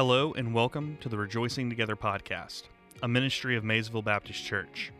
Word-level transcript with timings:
Hello, 0.00 0.32
and 0.32 0.54
welcome 0.54 0.96
to 1.02 1.10
the 1.10 1.18
Rejoicing 1.18 1.68
Together 1.68 1.94
podcast, 1.94 2.62
a 3.02 3.06
ministry 3.06 3.54
of 3.54 3.64
Maysville 3.64 4.00
Baptist 4.00 4.42
Church, 4.42 4.92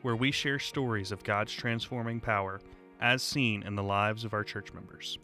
where 0.00 0.16
we 0.16 0.30
share 0.30 0.58
stories 0.58 1.12
of 1.12 1.22
God's 1.22 1.52
transforming 1.52 2.20
power 2.20 2.62
as 2.98 3.22
seen 3.22 3.62
in 3.64 3.74
the 3.74 3.82
lives 3.82 4.24
of 4.24 4.32
our 4.32 4.42
church 4.42 4.72
members. 4.72 5.18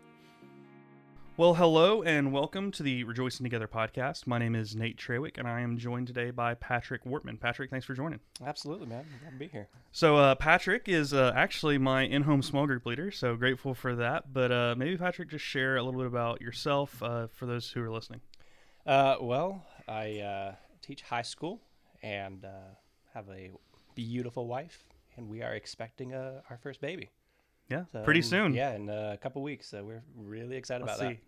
Well, 1.39 1.55
hello, 1.55 2.03
and 2.03 2.31
welcome 2.31 2.71
to 2.73 2.83
the 2.83 3.05
Rejoicing 3.05 3.43
Together 3.43 3.67
podcast. 3.67 4.27
My 4.27 4.37
name 4.37 4.55
is 4.55 4.77
Nate 4.77 4.99
Trewick, 4.99 5.39
and 5.39 5.49
I 5.49 5.63
am 5.63 5.79
joined 5.79 6.09
today 6.09 6.31
by 6.31 6.53
Patrick 6.53 7.03
Wortman. 7.07 7.41
Patrick, 7.41 7.71
thanks 7.71 7.87
for 7.87 7.95
joining. 7.95 8.21
Absolutely, 8.45 8.87
man. 8.87 9.07
Glad 9.23 9.31
to 9.31 9.39
be 9.39 9.49
here. 9.49 9.67
So, 9.93 10.19
uh, 10.19 10.35
Patrick 10.35 10.91
is 10.91 11.15
uh, 11.15 11.33
actually 11.35 11.79
my 11.79 12.03
in 12.03 12.25
home 12.25 12.43
small 12.43 12.67
group 12.67 12.85
leader, 12.85 13.11
so 13.11 13.35
grateful 13.37 13.73
for 13.73 13.97
that. 13.97 14.35
But 14.35 14.53
uh, 14.53 14.75
maybe, 14.77 14.99
Patrick, 14.99 15.31
just 15.31 15.47
share 15.47 15.79
a 15.79 15.83
little 15.83 16.01
bit 16.01 16.07
about 16.07 16.43
yourself 16.43 17.03
uh, 17.03 17.29
for 17.29 17.47
those 17.47 17.71
who 17.71 17.83
are 17.83 17.91
listening. 17.91 18.21
Uh, 18.87 19.17
well, 19.21 19.65
I 19.89 20.19
uh, 20.19 20.55
teach 20.81 21.03
high 21.03 21.23
school 21.23 21.61
and 22.03 22.45
uh, 22.45 22.75
have 23.15 23.29
a 23.29 23.51
beautiful 23.95 24.47
wife, 24.47 24.85
and 25.17 25.29
we 25.29 25.43
are 25.43 25.55
expecting 25.55 26.15
uh, 26.15 26.41
our 26.51 26.59
first 26.59 26.81
baby. 26.81 27.11
Yeah, 27.69 27.85
So, 27.93 28.03
pretty 28.03 28.23
soon. 28.23 28.55
Yeah, 28.55 28.75
in 28.75 28.89
a 28.89 29.17
couple 29.23 29.43
weeks. 29.43 29.69
So 29.69 29.85
we're 29.85 30.03
really 30.17 30.57
excited 30.57 30.85
Let's 30.87 31.01
about 31.01 31.13
see. 31.13 31.21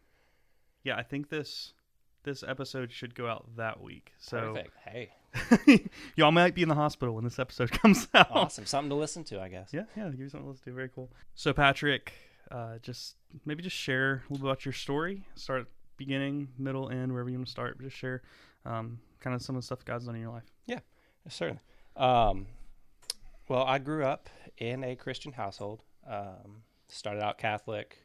Yeah, 0.83 0.97
I 0.97 1.03
think 1.03 1.31
this 1.31 1.73
this 2.25 2.43
episode 2.43 2.91
should 2.91 3.15
go 3.15 3.29
out 3.29 3.49
that 3.57 3.81
week. 3.81 4.13
So 4.19 4.55
Perfect. 4.55 4.77
Hey, 4.85 5.91
y'all 6.17 6.33
might 6.33 6.55
be 6.55 6.63
in 6.63 6.69
the 6.69 6.75
hospital 6.75 7.15
when 7.15 7.25
this 7.25 7.39
episode 7.39 7.71
comes 7.83 8.09
out. 8.15 8.31
awesome. 8.31 8.67
Something 8.67 8.91
to 8.91 8.97
listen 8.97 9.25
to, 9.25 9.41
I 9.41 9.49
guess. 9.49 9.71
Yeah, 9.73 9.85
yeah, 9.97 10.09
give 10.11 10.21
you 10.21 10.29
something 10.29 10.47
to 10.47 10.51
listen 10.51 10.65
to. 10.65 10.73
Very 10.73 10.89
cool. 10.89 11.11
So 11.35 11.53
Patrick, 11.53 12.13
uh, 12.51 12.79
just 12.83 13.17
maybe 13.45 13.63
just 13.63 13.77
share 13.77 14.25
a 14.29 14.33
little 14.33 14.39
bit 14.45 14.51
about 14.51 14.65
your 14.67 14.73
story. 14.73 15.27
Start 15.37 15.67
beginning, 15.97 16.49
middle, 16.59 16.91
end, 16.91 17.13
wherever 17.13 17.31
you 17.31 17.37
want 17.37 17.47
to 17.47 17.51
start. 17.51 17.81
Just 17.81 17.97
share 17.97 18.23
um, 18.65 18.99
kind 19.21 19.35
of 19.35 19.43
some 19.43 19.57
of 19.57 19.63
the 19.63 19.67
stuff 19.67 19.85
God's 19.85 20.07
done 20.07 20.15
in 20.15 20.21
your 20.21 20.31
life. 20.31 20.45
Yeah, 20.67 20.81
Certainly. 21.29 21.63
Um, 21.97 22.47
well, 23.49 23.65
I 23.65 23.79
grew 23.79 24.05
up 24.05 24.29
in 24.59 24.85
a 24.85 24.97
Christian 24.97 25.33
household. 25.33 25.83
Um, 26.09 26.63
started 26.89 27.23
out 27.23 27.39
Catholic, 27.39 27.99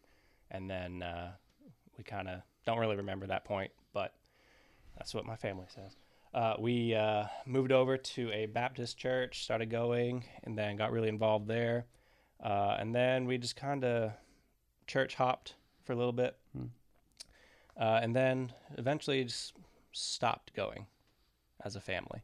and 0.52 0.70
then 0.70 1.04
uh, 1.04 1.32
we 1.98 2.04
kind 2.04 2.28
of 2.28 2.42
don't 2.66 2.80
really 2.80 2.96
remember 2.96 3.28
that 3.28 3.46
point, 3.46 3.72
but 3.94 4.14
that's 4.98 5.14
what 5.14 5.26
my 5.26 5.36
family 5.36 5.66
says. 5.74 5.96
Uh, 6.34 6.54
we 6.60 6.94
uh, 6.94 7.24
moved 7.46 7.72
over 7.72 7.98
to 7.98 8.32
a 8.32 8.46
Baptist 8.46 8.98
church, 8.98 9.44
started 9.44 9.70
going, 9.70 10.24
and 10.44 10.58
then 10.58 10.76
got 10.76 10.92
really 10.92 11.10
involved 11.10 11.48
there. 11.48 11.86
Uh, 12.44 12.78
and 12.80 12.94
then 12.94 13.26
we 13.26 13.38
just 13.38 13.56
kind 13.56 13.84
of 13.84 14.12
church 14.88 15.16
hopped 15.16 15.56
for 15.84 15.94
a 15.94 15.96
little 15.96 16.14
bit. 16.14 16.38
Hmm. 16.56 16.68
Uh, 17.80 18.00
and 18.02 18.14
then 18.14 18.52
eventually 18.78 19.24
just 19.24 19.54
stopped 19.94 20.54
going 20.54 20.86
as 21.64 21.76
a 21.76 21.82
family. 21.82 22.22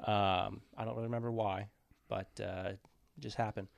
Um, 0.00 0.60
I 0.76 0.84
don't 0.84 0.94
really 0.94 1.04
remember 1.04 1.32
why, 1.32 1.68
but 2.08 2.28
uh, 2.40 2.70
it 2.70 2.78
just 3.18 3.36
happened. 3.36 3.68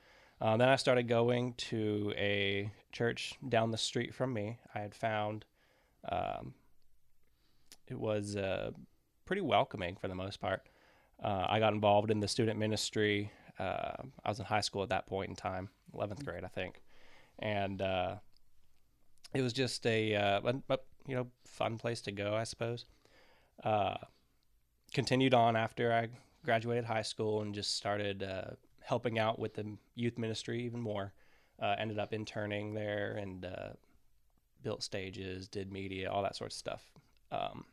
Uh, 0.41 0.55
then 0.55 0.69
I 0.69 0.75
started 0.75 1.07
going 1.07 1.53
to 1.55 2.13
a 2.15 2.71
church 2.91 3.33
down 3.49 3.71
the 3.71 3.77
street 3.77 4.13
from 4.13 4.33
me. 4.33 4.59
I 4.73 4.79
had 4.79 4.95
found 4.95 5.45
um, 6.09 6.53
it 7.87 7.99
was 7.99 8.35
uh, 8.35 8.71
pretty 9.25 9.41
welcoming 9.41 9.97
for 9.99 10.07
the 10.07 10.15
most 10.15 10.39
part. 10.39 10.67
Uh, 11.21 11.45
I 11.49 11.59
got 11.59 11.73
involved 11.73 12.11
in 12.11 12.19
the 12.19 12.27
student 12.27 12.57
ministry. 12.57 13.31
Uh, 13.57 14.03
I 14.23 14.29
was 14.29 14.39
in 14.39 14.45
high 14.45 14.61
school 14.61 14.83
at 14.83 14.89
that 14.89 15.07
point 15.07 15.29
in 15.29 15.35
time, 15.35 15.69
11th 15.93 16.23
grade, 16.23 16.45
I 16.45 16.47
think, 16.47 16.81
and 17.39 17.81
uh, 17.81 18.15
it 19.33 19.41
was 19.41 19.51
just 19.51 19.85
a, 19.85 20.13
a, 20.13 20.41
a 20.69 20.77
you 21.09 21.15
know 21.15 21.27
fun 21.45 21.77
place 21.77 22.01
to 22.01 22.11
go, 22.11 22.35
I 22.35 22.43
suppose. 22.43 22.85
Uh, 23.63 23.95
continued 24.93 25.33
on 25.33 25.55
after 25.55 25.91
I 25.91 26.07
graduated 26.45 26.85
high 26.85 27.01
school 27.01 27.41
and 27.41 27.53
just 27.53 27.75
started 27.75 28.23
uh, 28.23 28.51
helping 28.81 29.19
out 29.19 29.39
with 29.39 29.55
the 29.55 29.77
youth 29.95 30.17
ministry 30.17 30.63
even 30.63 30.79
more. 30.79 31.13
Uh, 31.61 31.75
ended 31.77 31.99
up 31.99 32.13
interning 32.13 32.73
there 32.73 33.17
and 33.21 33.43
uh, 33.45 33.69
built 34.63 34.81
stages, 34.81 35.47
did 35.49 35.71
media, 35.71 36.09
all 36.09 36.23
that 36.23 36.35
sort 36.35 36.51
of 36.51 36.55
stuff. 36.55 36.83
Um, 37.31 37.65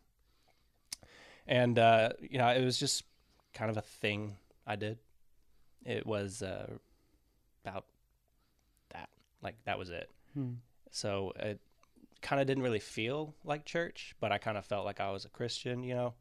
and 1.46 1.78
uh, 1.78 2.10
you 2.20 2.38
know, 2.38 2.48
it 2.48 2.64
was 2.64 2.78
just 2.78 3.04
kind 3.54 3.70
of 3.70 3.76
a 3.76 3.82
thing 3.82 4.36
I 4.66 4.76
did. 4.76 4.98
It 5.84 6.04
was 6.04 6.42
uh, 6.42 6.68
about 7.64 7.84
that, 8.90 9.08
like 9.40 9.54
that 9.64 9.78
was 9.78 9.90
it. 9.90 10.10
So 10.90 11.32
it 11.36 11.60
kind 12.26 12.40
of 12.40 12.48
didn't 12.48 12.64
really 12.64 12.80
feel 12.80 13.36
like 13.44 13.64
church, 13.64 14.16
but 14.18 14.32
I 14.32 14.38
kind 14.38 14.58
of 14.58 14.66
felt 14.66 14.84
like 14.84 14.98
I 14.98 15.12
was 15.12 15.24
a 15.24 15.28
Christian, 15.28 15.84
you 15.84 15.94
know, 15.94 16.14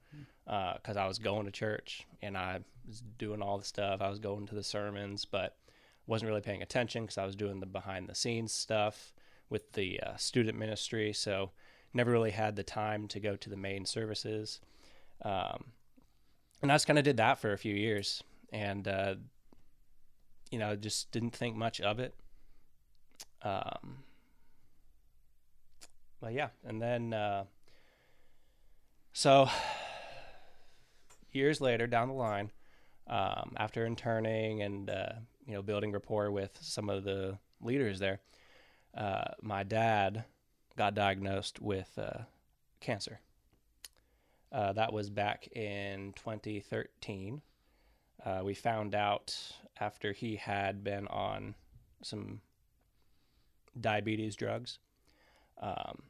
because 0.46 0.98
I 0.98 1.08
was 1.08 1.18
going 1.18 1.46
to 1.46 1.52
church 1.52 2.06
and 2.22 2.38
I 2.38 2.60
was 2.86 3.02
doing 3.18 3.42
all 3.42 3.58
the 3.58 3.66
stuff. 3.66 4.02
I 4.02 4.10
was 4.10 4.20
going 4.20 4.46
to 4.46 4.54
the 4.54 4.64
sermons, 4.64 5.26
but 5.26 5.58
wasn't 6.06 6.30
really 6.30 6.42
paying 6.42 6.62
attention 6.62 7.06
because 7.06 7.18
I 7.18 7.26
was 7.26 7.36
doing 7.36 7.60
the 7.60 7.66
behind 7.66 8.08
the 8.08 8.14
scenes 8.14 8.54
stuff 8.54 9.16
with 9.50 9.72
the 9.72 10.00
uh, 10.00 10.16
student 10.16 10.60
ministry. 10.60 11.12
So 11.12 11.50
never 11.92 12.12
really 12.12 12.30
had 12.30 12.56
the 12.56 12.64
time 12.64 13.08
to 13.08 13.20
go 13.20 13.36
to 13.36 13.50
the 13.50 13.58
main 13.58 13.84
services. 13.84 14.62
Um, 15.24 15.72
and 16.62 16.72
I 16.72 16.76
just 16.76 16.86
kind 16.86 17.00
of 17.00 17.06
did 17.06 17.18
that 17.18 17.40
for 17.40 17.52
a 17.52 17.58
few 17.58 17.74
years 17.74 18.22
and, 18.54 18.88
uh, 18.88 19.16
you 20.52 20.60
know, 20.60 20.76
just 20.76 21.12
didn't 21.12 21.36
think 21.36 21.56
much 21.56 21.82
of 21.82 22.00
it. 22.00 22.14
Um, 23.42 24.05
but 26.26 26.34
yeah, 26.34 26.48
and 26.64 26.82
then 26.82 27.14
uh, 27.14 27.44
so 29.14 29.48
years 31.32 31.62
later 31.62 31.86
down 31.86 32.08
the 32.08 32.16
line, 32.16 32.50
um, 33.06 33.54
after 33.58 33.86
interning 33.86 34.64
and 34.64 34.90
uh, 34.90 35.12
you 35.46 35.54
know 35.54 35.62
building 35.62 35.92
rapport 35.92 36.32
with 36.32 36.58
some 36.60 36.90
of 36.90 37.04
the 37.04 37.38
leaders 37.62 38.00
there, 38.00 38.22
uh, 38.98 39.26
my 39.44 39.62
dad 39.62 40.26
got 40.76 40.96
diagnosed 40.96 41.62
with 41.62 41.92
uh, 42.00 42.24
cancer. 42.80 43.20
Uh, 44.52 44.74
that 44.74 44.92
was 44.92 45.12
back 45.12 45.48
in 45.56 46.12
2013. 46.16 47.40
Uh, 48.26 48.42
we 48.44 48.56
found 48.56 48.96
out 48.96 49.38
after 49.80 50.12
he 50.12 50.38
had 50.38 50.84
been 50.84 51.06
on 51.06 51.54
some 52.02 52.42
diabetes 53.80 54.36
drugs. 54.36 54.80
Um, 55.62 56.02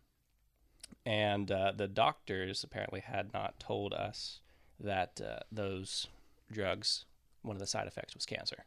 and 1.05 1.51
uh, 1.51 1.71
the 1.75 1.87
doctors 1.87 2.63
apparently 2.63 3.01
had 3.01 3.33
not 3.33 3.59
told 3.59 3.93
us 3.93 4.39
that 4.79 5.21
uh, 5.25 5.39
those 5.51 6.07
drugs, 6.51 7.05
one 7.41 7.55
of 7.55 7.59
the 7.59 7.67
side 7.67 7.87
effects 7.87 8.15
was 8.15 8.25
cancer. 8.25 8.65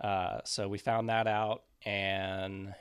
Uh, 0.00 0.40
so 0.44 0.68
we 0.68 0.78
found 0.78 1.08
that 1.08 1.26
out, 1.26 1.62
and 1.84 2.74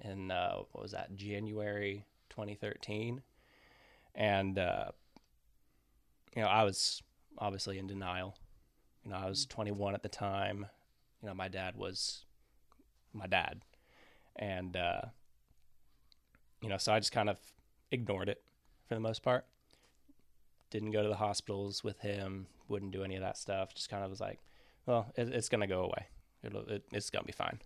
in 0.00 0.30
uh, 0.30 0.56
what 0.72 0.82
was 0.82 0.92
that, 0.92 1.16
January 1.16 2.04
2013, 2.30 3.22
and 4.14 4.58
uh, 4.58 4.92
you 6.36 6.42
know 6.42 6.48
I 6.48 6.62
was 6.64 7.02
obviously 7.38 7.78
in 7.78 7.86
denial. 7.86 8.36
You 9.04 9.10
know 9.10 9.16
I 9.16 9.28
was 9.28 9.46
21 9.46 9.94
at 9.94 10.02
the 10.02 10.08
time. 10.08 10.66
You 11.20 11.28
know 11.28 11.34
my 11.34 11.48
dad 11.48 11.76
was 11.76 12.24
my 13.12 13.26
dad, 13.26 13.62
and 14.36 14.76
uh, 14.76 15.00
you 16.62 16.68
know, 16.68 16.78
so 16.78 16.92
I 16.92 17.00
just 17.00 17.12
kind 17.12 17.28
of 17.28 17.36
ignored 17.90 18.28
it 18.28 18.42
for 18.88 18.94
the 18.94 19.00
most 19.00 19.22
part. 19.22 19.44
Didn't 20.70 20.92
go 20.92 21.02
to 21.02 21.08
the 21.08 21.16
hospitals 21.16 21.84
with 21.84 22.00
him. 22.00 22.46
Wouldn't 22.68 22.92
do 22.92 23.02
any 23.02 23.16
of 23.16 23.22
that 23.22 23.36
stuff. 23.36 23.74
Just 23.74 23.90
kind 23.90 24.02
of 24.02 24.10
was 24.10 24.20
like, 24.20 24.40
well, 24.86 25.12
it, 25.16 25.28
it's 25.28 25.48
gonna 25.48 25.66
go 25.66 25.82
away. 25.82 26.06
It'll, 26.42 26.66
it, 26.68 26.84
it's 26.92 27.10
gonna 27.10 27.26
be 27.26 27.32
fine. 27.32 27.58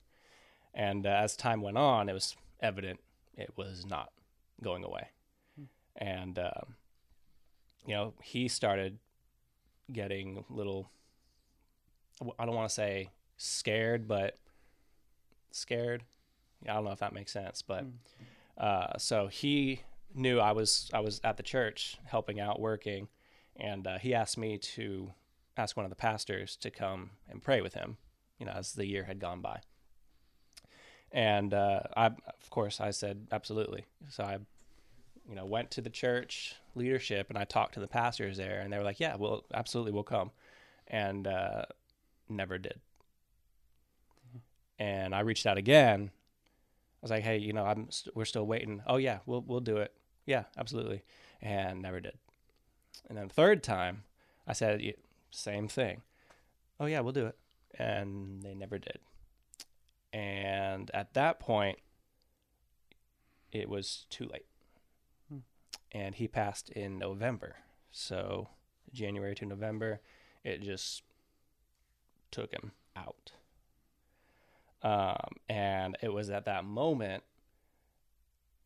And 0.75 1.07
uh, 1.07 1.11
as 1.11 1.37
time 1.37 1.63
went 1.63 1.79
on, 1.79 2.09
it 2.09 2.13
was 2.13 2.37
evident 2.61 3.01
it 3.37 3.53
was 3.57 3.87
not 3.87 4.11
going 4.63 4.85
away. 4.85 5.09
And 5.97 6.39
um, 6.39 6.75
you 7.87 7.95
know, 7.95 8.15
he 8.23 8.49
started 8.49 8.99
getting 9.93 10.45
little. 10.51 10.91
I 12.39 12.47
don't 12.47 12.55
want 12.55 12.69
to 12.69 12.75
say 12.75 13.11
scared, 13.37 14.09
but 14.09 14.39
scared. 15.53 16.03
I 16.69 16.75
don't 16.75 16.85
know 16.85 16.93
if 16.93 16.99
that 17.01 17.13
makes 17.13 17.33
sense, 17.33 17.63
but 17.63 17.85
uh, 18.59 18.99
so 18.99 19.27
he 19.27 19.83
knew 20.15 20.41
I 20.41 20.53
was 20.53 20.91
I 20.93 21.01
was 21.01 21.21
at 21.23 21.37
the 21.37 21.43
church 21.43 21.99
helping 22.05 22.41
out, 22.41 22.61
working, 22.61 23.09
and 23.57 23.87
uh, 23.87 23.99
he 23.99 24.15
asked 24.15 24.39
me 24.39 24.59
to 24.59 25.13
ask 25.57 25.77
one 25.77 25.85
of 25.85 25.91
the 25.91 25.97
pastors 25.97 26.57
to 26.57 26.71
come 26.71 27.11
and 27.29 27.43
pray 27.43 27.61
with 27.61 27.75
him. 27.75 27.99
You 28.39 28.47
know, 28.47 28.53
as 28.53 28.73
the 28.73 28.87
year 28.87 29.05
had 29.05 29.19
gone 29.19 29.41
by, 29.41 29.61
and 31.13 31.53
uh, 31.55 31.81
I, 31.97 32.07
of 32.07 32.51
course, 32.51 32.81
I 32.81 32.91
said 32.91 33.29
absolutely. 33.31 33.85
So 34.11 34.25
I, 34.25 34.39
you 35.29 35.35
know, 35.35 35.45
went 35.45 35.71
to 35.73 35.81
the 35.81 35.91
church 35.91 36.55
leadership 36.75 37.29
and 37.31 37.39
I 37.39 37.45
talked 37.45 37.75
to 37.75 37.81
the 37.81 37.89
pastors 37.89 38.37
there, 38.37 38.61
and 38.61 38.73
they 38.73 38.79
were 38.79 38.85
like, 38.85 39.01
"Yeah, 39.01 39.17
well, 39.17 39.45
absolutely, 39.53 39.93
we'll 39.93 40.03
come," 40.03 40.31
and 40.89 41.27
uh, 41.27 41.65
never 42.29 42.59
did. 42.59 42.81
And 44.79 45.15
I 45.15 45.21
reached 45.21 45.47
out 45.47 45.57
again. 45.57 46.11
I 47.03 47.03
was 47.03 47.11
like, 47.11 47.23
"Hey, 47.23 47.39
you 47.39 47.53
know, 47.53 47.65
I'm 47.65 47.91
st- 47.91 48.17
we're 48.17 48.25
still 48.25 48.47
waiting. 48.47 48.83
Oh 48.87 48.97
yeah, 48.97 49.19
we'll 49.27 49.43
we'll 49.47 49.61
do 49.61 49.77
it." 49.79 49.93
yeah, 50.27 50.45
absolutely, 50.59 51.05
and 51.41 51.81
never 51.81 52.01
did. 52.01 52.19
And 53.09 53.17
then 53.17 53.29
the 53.29 53.35
third 53.35 53.63
time, 53.63 54.05
I 54.47 54.53
said 54.53 54.83
same 55.31 55.69
thing. 55.69 56.03
Oh 56.79 56.87
yeah, 56.87 57.01
we'll 57.01 57.13
do 57.13 57.27
it, 57.27 57.39
and 57.79 58.43
they 58.43 58.55
never 58.55 58.79
did. 58.79 58.99
And 60.13 60.91
at 60.93 61.15
that 61.15 61.39
point, 61.41 61.79
it 63.53 63.69
was 63.69 64.07
too 64.11 64.27
late. 64.27 64.47
Hmm. 65.31 65.39
And 65.93 66.15
he 66.15 66.27
passed 66.27 66.71
in 66.71 66.99
November, 66.99 67.57
so 67.91 68.49
January 68.93 69.35
to 69.37 69.47
November, 69.47 70.01
it 70.45 70.63
just 70.63 71.03
took 72.31 72.53
him 72.53 72.73
out. 72.97 73.33
Um, 74.87 75.33
and 75.49 75.99
it 76.01 76.13
was 76.13 76.31
at 76.31 76.45
that 76.45 76.65
moment 76.65 77.25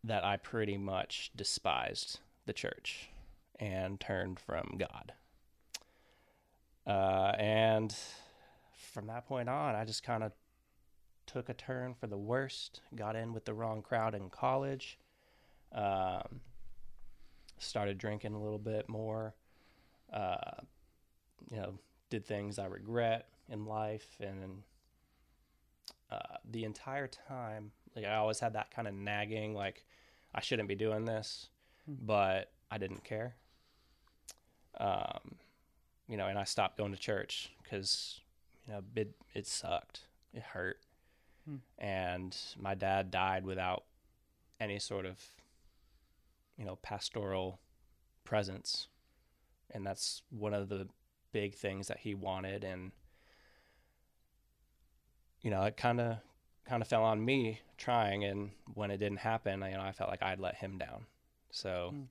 that 0.05 0.23
I 0.23 0.37
pretty 0.37 0.77
much 0.77 1.31
despised 1.35 2.21
the 2.45 2.53
church 2.53 3.09
and 3.59 3.99
turned 3.99 4.39
from 4.39 4.77
God. 4.77 5.13
Uh, 6.87 7.33
and 7.39 7.97
from 8.93 9.07
that 9.07 9.27
point 9.29 9.49
on, 9.49 9.75
I 9.75 9.87
just 9.87 10.03
kind 10.03 10.23
of 10.23 10.33
took 11.25 11.49
a 11.49 11.55
turn 11.55 11.95
for 11.95 12.07
the 12.07 12.19
worst, 12.19 12.83
got 12.95 13.17
in 13.17 13.33
with 13.33 13.47
the 13.47 13.55
wrong 13.55 13.81
crowd 13.81 14.15
in 14.15 14.29
college, 14.29 14.99
um, 15.73 16.43
started 17.57 17.97
drinking 17.97 18.35
a 18.35 18.43
little 18.43 18.59
bit 18.59 18.91
more, 18.91 19.35
uh, 20.13 20.61
you 21.51 21.57
know, 21.57 21.79
did 22.11 22.27
things 22.27 22.59
I 22.59 22.67
regret 22.67 23.29
in 23.49 23.65
life. 23.65 24.19
And 24.21 24.65
uh, 26.11 26.37
the 26.51 26.65
entire 26.65 27.07
time, 27.07 27.73
like 27.95 28.05
I 28.05 28.17
always 28.17 28.41
had 28.41 28.55
that 28.55 28.71
kind 28.71 28.89
of 28.89 28.95
nagging, 28.95 29.55
like 29.55 29.85
I 30.35 30.41
shouldn't 30.41 30.69
be 30.69 30.75
doing 30.75 31.05
this, 31.05 31.49
Hmm. 31.87 31.95
but 32.03 32.53
I 32.71 32.79
didn't 32.79 33.05
care. 33.05 33.35
Um, 34.79 35.37
you 36.09 36.17
know, 36.17 36.27
and 36.27 36.39
I 36.39 36.45
stopped 36.45 36.79
going 36.79 36.93
to 36.93 36.99
church 36.99 37.51
because, 37.63 38.21
you 38.67 38.73
know, 38.73 38.83
it, 38.97 39.15
it 39.35 39.47
sucked. 39.47 40.07
It 40.33 40.43
hurt. 40.43 40.79
Hmm. 41.45 41.57
And 41.79 42.37
my 42.59 42.75
dad 42.75 43.11
died 43.11 43.45
without 43.45 43.85
any 44.59 44.79
sort 44.79 45.07
of, 45.07 45.19
you 46.57 46.65
know, 46.65 46.77
pastoral 46.77 47.61
presence. 48.25 48.89
And 49.73 49.87
that's 49.87 50.23
one 50.31 50.55
of 50.55 50.69
the 50.69 50.89
big 51.33 51.55
things 51.55 51.89
that 51.89 51.99
he 51.99 52.15
wanted. 52.15 52.65
And, 52.65 52.93
you 55.43 55.51
know, 55.51 55.63
it 55.65 55.77
kind 55.77 56.01
of, 56.01 56.19
kind 56.67 56.83
of 56.83 56.89
fell 56.89 57.05
on 57.05 57.25
me 57.25 57.61
trying. 57.77 58.25
And 58.25 58.51
when 58.75 58.91
it 58.91 58.99
didn't 58.99 59.19
happen, 59.19 59.63
you 59.63 59.77
know, 59.77 59.83
I 59.83 59.93
felt 59.93 60.11
like 60.11 60.23
I'd 60.23 60.41
let 60.41 60.57
him 60.57 60.79
down. 60.79 61.07
So, 61.51 61.91
Hmm. 61.93 62.03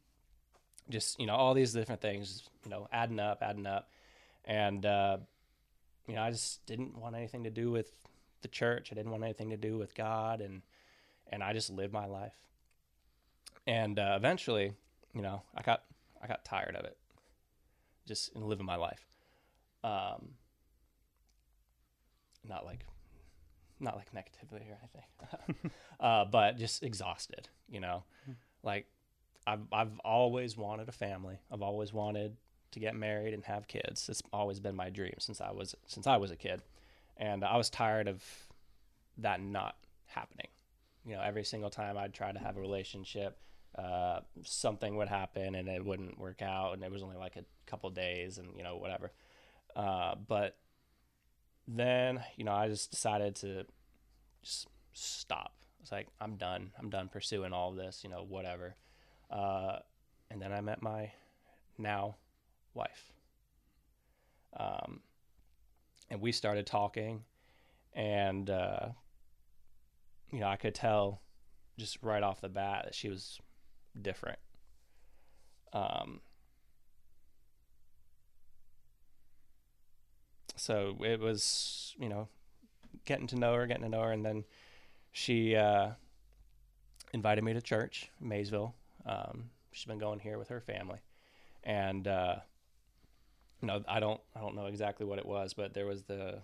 just, 0.89 1.19
you 1.19 1.25
know, 1.25 1.35
all 1.35 1.53
these 1.53 1.73
different 1.73 2.01
things, 2.01 2.49
you 2.63 2.69
know, 2.69 2.87
adding 2.91 3.19
up, 3.19 3.41
adding 3.41 3.65
up. 3.65 3.89
And, 4.45 4.85
uh, 4.85 5.17
you 6.07 6.15
know, 6.15 6.23
I 6.23 6.31
just 6.31 6.65
didn't 6.65 6.97
want 6.97 7.15
anything 7.15 7.43
to 7.43 7.51
do 7.51 7.69
with 7.69 7.91
the 8.41 8.47
church. 8.47 8.89
I 8.91 8.95
didn't 8.95 9.11
want 9.11 9.23
anything 9.23 9.51
to 9.51 9.57
do 9.57 9.77
with 9.77 9.93
God, 9.93 10.41
and 10.41 10.61
and 11.27 11.43
I 11.43 11.53
just 11.53 11.69
lived 11.69 11.93
my 11.93 12.05
life. 12.07 12.33
And 13.67 13.99
uh, 13.99 14.13
eventually, 14.15 14.73
you 15.13 15.21
know, 15.21 15.43
I 15.55 15.61
got 15.61 15.83
I 16.21 16.27
got 16.27 16.43
tired 16.45 16.75
of 16.75 16.85
it, 16.85 16.97
just 18.07 18.33
in 18.33 18.41
living 18.41 18.65
my 18.65 18.75
life. 18.75 19.05
Um, 19.83 20.29
not 22.43 22.65
like 22.65 22.85
not 23.79 23.95
like 23.95 24.13
negatively 24.13 24.67
or 24.69 24.77
anything, 24.79 25.71
uh, 25.99 26.25
but 26.25 26.57
just 26.57 26.83
exhausted. 26.83 27.47
You 27.69 27.79
know, 27.79 28.03
like 28.63 28.87
I've 29.47 29.61
I've 29.71 29.99
always 29.99 30.57
wanted 30.57 30.89
a 30.89 30.93
family. 30.93 31.39
I've 31.51 31.61
always 31.61 31.93
wanted 31.93 32.37
to 32.71 32.79
get 32.79 32.95
married 32.95 33.33
and 33.33 33.43
have 33.45 33.67
kids. 33.67 34.07
It's 34.09 34.21
always 34.31 34.59
been 34.59 34.75
my 34.75 34.89
dream 34.89 35.15
since 35.19 35.41
I 35.41 35.51
was 35.51 35.75
since 35.87 36.07
I 36.07 36.17
was 36.17 36.31
a 36.31 36.35
kid, 36.35 36.61
and 37.17 37.43
I 37.43 37.57
was 37.57 37.69
tired 37.69 38.07
of 38.07 38.23
that 39.17 39.41
not 39.41 39.75
happening. 40.05 40.47
You 41.05 41.15
know, 41.15 41.21
every 41.21 41.43
single 41.43 41.69
time 41.69 41.97
I'd 41.97 42.13
try 42.13 42.31
to 42.31 42.39
have 42.39 42.57
a 42.57 42.61
relationship, 42.61 43.37
uh, 43.77 44.19
something 44.43 44.97
would 44.97 45.07
happen 45.07 45.55
and 45.55 45.67
it 45.67 45.83
wouldn't 45.83 46.19
work 46.19 46.41
out, 46.41 46.73
and 46.73 46.83
it 46.83 46.91
was 46.91 47.03
only 47.03 47.17
like 47.17 47.35
a 47.35 47.45
couple 47.65 47.89
days, 47.89 48.37
and 48.37 48.49
you 48.55 48.63
know 48.63 48.77
whatever. 48.77 49.11
Uh, 49.75 50.15
but 50.27 50.57
then 51.77 52.24
you 52.36 52.44
know 52.44 52.54
I 52.54 52.68
just 52.68 52.92
decided 52.92 53.36
to 53.38 53.66
just 54.44 54.68
stop. 54.94 55.54
It's 55.81 55.92
like 55.92 56.07
I'm 56.19 56.36
done. 56.36 56.71
I'm 56.80 56.89
done 56.89 57.10
pursuing 57.10 57.54
all 57.54 57.71
this. 57.71 58.04
You 58.04 58.10
know, 58.10 58.25
whatever. 58.27 58.75
Uh, 59.30 59.77
and 60.31 60.42
then 60.42 60.51
I 60.51 60.62
met 60.62 60.81
my 60.81 61.12
now 61.77 62.16
wife. 62.74 63.13
Um, 64.57 65.01
and 66.10 66.21
we 66.21 66.31
started 66.31 66.66
talking, 66.66 67.24
and 67.94 68.50
uh, 68.50 68.88
you 70.31 70.39
know, 70.39 70.48
I 70.48 70.56
could 70.56 70.75
tell 70.75 71.21
just 71.77 71.98
right 72.01 72.24
off 72.24 72.42
the 72.42 72.50
bat 72.50 72.86
that 72.86 72.95
she 72.95 73.10
was 73.10 73.39
different. 74.01 74.39
Um, 75.71 76.21
so 80.59 80.97
it 81.01 81.19
was, 81.19 81.95
you 82.00 82.09
know, 82.09 82.27
getting 83.06 83.27
to 83.27 83.35
know 83.35 83.53
her, 83.53 83.67
getting 83.67 83.83
to 83.83 83.89
know 83.89 84.01
her, 84.01 84.11
and 84.11 84.25
then 84.25 84.44
she 85.11 85.56
uh, 85.56 85.91
invited 87.13 87.44
me 87.44 87.53
to 87.53 87.61
church, 87.61 88.09
Maysville. 88.19 88.75
Um, 89.06 89.50
she's 89.71 89.85
been 89.85 90.00
going 90.00 90.19
here 90.19 90.38
with 90.38 90.50
her 90.50 90.61
family, 90.61 91.00
and 91.63 92.07
uh, 92.07 92.35
you 93.61 93.67
know, 93.67 93.83
I 93.88 94.00
don't, 94.00 94.21
I 94.35 94.39
don't 94.39 94.56
know 94.56 94.65
exactly 94.65 95.06
what 95.06 95.19
it 95.19 95.25
was, 95.25 95.53
but 95.53 95.73
there 95.73 95.85
was 95.85 96.03
the, 96.03 96.39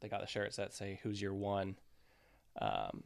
they 0.00 0.08
got 0.08 0.20
the 0.20 0.26
shirts 0.26 0.56
that 0.56 0.72
say 0.72 0.98
"Who's 1.02 1.20
your 1.20 1.34
one." 1.34 1.76
Um, 2.60 3.04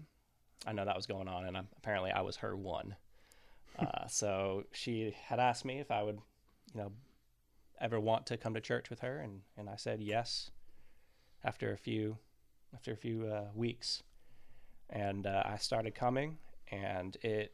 I 0.67 0.73
know 0.73 0.85
that 0.85 0.97
was 0.97 1.07
going 1.07 1.29
on, 1.29 1.47
and 1.47 1.57
i 1.57 1.63
apparently 1.77 2.11
I 2.11 2.21
was 2.23 2.37
her 2.37 2.57
one. 2.57 2.97
Uh, 3.79 4.07
so 4.07 4.65
she 4.73 5.15
had 5.27 5.41
asked 5.41 5.65
me 5.65 5.81
if 5.81 5.91
I 5.91 6.03
would, 6.03 6.19
you 6.75 6.81
know, 6.81 6.93
ever 7.81 7.99
want 7.99 8.27
to 8.27 8.37
come 8.37 8.55
to 8.55 8.61
church 8.61 8.91
with 8.91 9.01
her, 9.01 9.19
and 9.19 9.43
and 9.57 9.69
I 9.69 9.77
said 9.77 10.03
yes. 10.03 10.51
After 11.45 11.73
a 11.73 11.77
few, 11.77 12.19
after 12.73 12.93
a 12.93 12.97
few 12.97 13.27
uh, 13.27 13.47
weeks, 13.55 14.05
and 14.91 15.27
uh, 15.27 15.43
I 15.45 15.57
started 15.57 15.95
coming, 15.95 16.39
and 16.71 17.17
it 17.23 17.53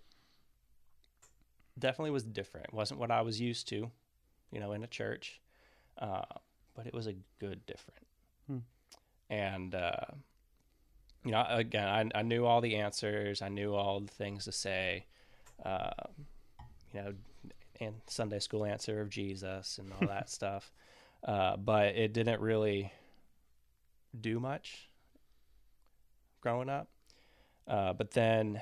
definitely 1.78 2.10
was 2.10 2.24
different. 2.24 2.66
It 2.66 2.74
wasn't 2.74 3.00
what 3.00 3.10
I 3.10 3.22
was 3.22 3.40
used 3.40 3.66
to, 3.68 3.90
you 4.50 4.60
know, 4.60 4.72
in 4.72 4.84
a 4.84 4.86
church, 4.86 5.40
uh, 5.98 6.22
but 6.74 6.86
it 6.86 6.92
was 6.92 7.06
a 7.06 7.14
good 7.38 7.64
different. 7.64 8.06
Hmm. 8.46 8.58
And 9.30 9.74
uh, 9.74 10.04
you 11.24 11.32
know, 11.32 11.44
again, 11.48 12.12
I, 12.14 12.18
I 12.18 12.22
knew 12.22 12.44
all 12.46 12.60
the 12.60 12.76
answers. 12.76 13.42
I 13.42 13.48
knew 13.48 13.74
all 13.74 14.00
the 14.00 14.12
things 14.12 14.44
to 14.44 14.52
say. 14.52 15.06
Uh, 15.64 15.90
you 16.92 17.02
know, 17.02 17.12
and 17.80 17.96
Sunday 18.06 18.38
school 18.38 18.64
answer 18.64 19.00
of 19.00 19.10
Jesus 19.10 19.78
and 19.78 19.92
all 19.92 20.08
that 20.08 20.30
stuff. 20.30 20.72
Uh, 21.24 21.56
but 21.56 21.96
it 21.96 22.12
didn't 22.12 22.40
really 22.40 22.92
do 24.18 24.40
much 24.40 24.88
growing 26.40 26.68
up. 26.68 26.88
Uh, 27.66 27.92
but 27.92 28.12
then, 28.12 28.60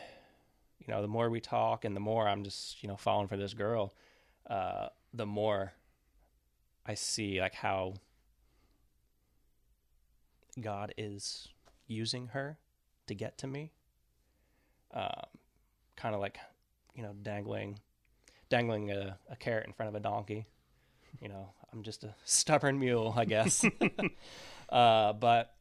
you 0.78 0.92
know, 0.92 1.02
the 1.02 1.08
more 1.08 1.30
we 1.30 1.40
talk 1.40 1.84
and 1.84 1.94
the 1.94 2.00
more 2.00 2.26
I'm 2.26 2.42
just, 2.42 2.82
you 2.82 2.88
know, 2.88 2.96
falling 2.96 3.28
for 3.28 3.36
this 3.36 3.54
girl, 3.54 3.94
uh, 4.48 4.88
the 5.12 5.26
more 5.26 5.72
I 6.84 6.94
see 6.94 7.40
like 7.40 7.54
how 7.54 7.94
God 10.60 10.94
is 10.96 11.48
using 11.86 12.28
her 12.28 12.58
to 13.06 13.14
get 13.14 13.38
to 13.38 13.46
me. 13.46 13.72
Um, 14.92 15.26
kind 15.96 16.14
of 16.14 16.20
like, 16.20 16.38
you 16.94 17.02
know, 17.02 17.14
dangling, 17.22 17.80
dangling 18.48 18.90
a, 18.90 19.18
a 19.30 19.36
carrot 19.36 19.66
in 19.66 19.72
front 19.72 19.88
of 19.88 19.94
a 19.94 20.00
donkey. 20.00 20.46
You 21.20 21.28
know, 21.28 21.50
I'm 21.72 21.82
just 21.82 22.04
a 22.04 22.14
stubborn 22.24 22.78
mule, 22.78 23.14
I 23.16 23.24
guess. 23.24 23.64
uh, 24.68 25.12
but 25.14 25.54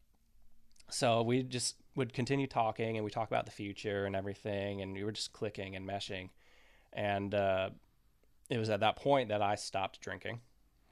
so 0.90 1.22
we 1.24 1.44
just 1.44 1.76
would 1.96 2.14
continue 2.14 2.48
talking 2.48 2.98
and 2.98 3.06
we 3.06 3.12
talk 3.12 3.30
about 3.30 3.46
the 3.46 3.52
future 3.52 4.06
and 4.06 4.16
everything, 4.16 4.82
and 4.82 4.94
we 4.94 5.04
were 5.04 5.12
just 5.12 5.34
clicking 5.34 5.76
and 5.76 5.88
meshing. 5.88 6.30
And 6.94 7.34
uh, 7.34 7.70
it 8.50 8.58
was 8.58 8.70
at 8.70 8.82
that 8.82 8.96
point 8.96 9.30
that 9.30 9.42
I 9.42 9.56
stopped 9.56 10.02
drinking. 10.02 10.40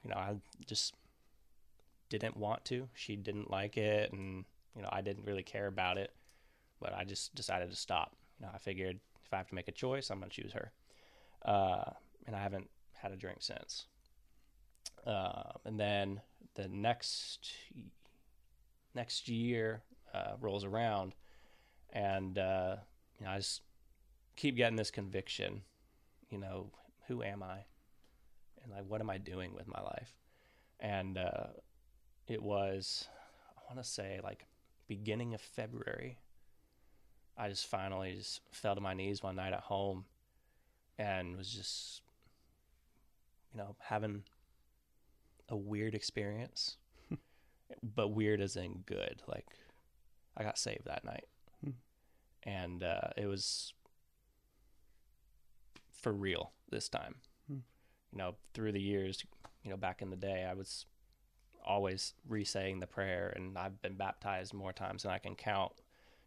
You 0.02 0.10
know, 0.10 0.16
I 0.16 0.36
just 0.66 0.94
didn't 2.10 2.36
want 2.36 2.64
to. 2.66 2.88
She 2.94 3.16
didn't 3.16 3.50
like 3.50 3.76
it, 3.76 4.12
and 4.12 4.44
you 4.76 4.82
know, 4.82 4.88
I 4.92 5.00
didn't 5.00 5.24
really 5.24 5.42
care 5.42 5.66
about 5.66 5.98
it. 5.98 6.12
But 6.80 6.94
I 6.94 7.04
just 7.04 7.34
decided 7.34 7.70
to 7.70 7.76
stop. 7.76 8.16
You 8.38 8.46
know, 8.46 8.52
I 8.54 8.58
figured 8.58 8.98
if 9.24 9.32
I 9.32 9.38
have 9.38 9.48
to 9.48 9.54
make 9.54 9.68
a 9.68 9.72
choice, 9.72 10.10
I'm 10.10 10.18
gonna 10.18 10.30
choose 10.30 10.52
her. 10.52 10.72
Uh, 11.44 11.90
and 12.26 12.34
I 12.34 12.42
haven't 12.42 12.68
had 12.94 13.12
a 13.12 13.16
drink 13.16 13.38
since. 13.40 13.86
Uh, 15.06 15.52
and 15.64 15.78
then 15.78 16.20
the 16.54 16.68
next 16.68 17.52
next 18.94 19.28
year 19.28 19.82
uh, 20.14 20.32
rolls 20.40 20.64
around, 20.64 21.14
and 21.92 22.38
uh, 22.38 22.76
you 23.18 23.26
know, 23.26 23.32
I 23.32 23.36
just 23.36 23.62
keep 24.36 24.56
getting 24.56 24.76
this 24.76 24.90
conviction. 24.90 25.62
you 26.30 26.38
know, 26.38 26.70
who 27.08 27.22
am 27.22 27.42
I? 27.42 27.64
And 28.62 28.72
like, 28.72 28.84
what 28.88 29.00
am 29.00 29.10
I 29.10 29.18
doing 29.18 29.54
with 29.54 29.68
my 29.68 29.80
life? 29.80 30.14
And 30.80 31.18
uh, 31.18 31.48
it 32.26 32.42
was, 32.42 33.06
I 33.58 33.60
want 33.72 33.84
to 33.84 33.88
say, 33.88 34.20
like 34.22 34.46
beginning 34.88 35.34
of 35.34 35.40
February. 35.40 36.18
I 37.36 37.48
just 37.48 37.66
finally 37.66 38.14
just 38.14 38.40
fell 38.52 38.74
to 38.74 38.80
my 38.80 38.94
knees 38.94 39.22
one 39.22 39.36
night 39.36 39.52
at 39.52 39.60
home 39.60 40.04
and 40.98 41.36
was 41.36 41.50
just, 41.50 42.02
you 43.52 43.58
know, 43.58 43.76
having 43.80 44.22
a 45.48 45.56
weird 45.56 45.94
experience, 45.94 46.76
but 47.82 48.08
weird 48.08 48.40
as 48.40 48.56
in 48.56 48.82
good. 48.86 49.22
Like, 49.26 49.46
I 50.36 50.42
got 50.42 50.58
saved 50.58 50.84
that 50.86 51.04
night. 51.04 51.26
Hmm. 51.62 51.70
And 52.42 52.82
uh, 52.82 53.08
it 53.16 53.26
was 53.26 53.72
for 55.92 56.12
real 56.12 56.52
this 56.70 56.88
time. 56.88 57.16
Hmm. 57.48 57.58
You 58.12 58.18
know, 58.18 58.34
through 58.52 58.72
the 58.72 58.80
years, 58.80 59.24
you 59.62 59.70
know, 59.70 59.76
back 59.76 60.02
in 60.02 60.10
the 60.10 60.16
day, 60.16 60.46
I 60.48 60.54
was 60.54 60.86
always 61.64 62.14
re-saying 62.28 62.80
the 62.80 62.86
prayer, 62.86 63.32
and 63.34 63.56
I've 63.56 63.80
been 63.80 63.96
baptized 63.96 64.52
more 64.52 64.72
times 64.72 65.02
than 65.02 65.12
I 65.12 65.18
can 65.18 65.34
count 65.34 65.72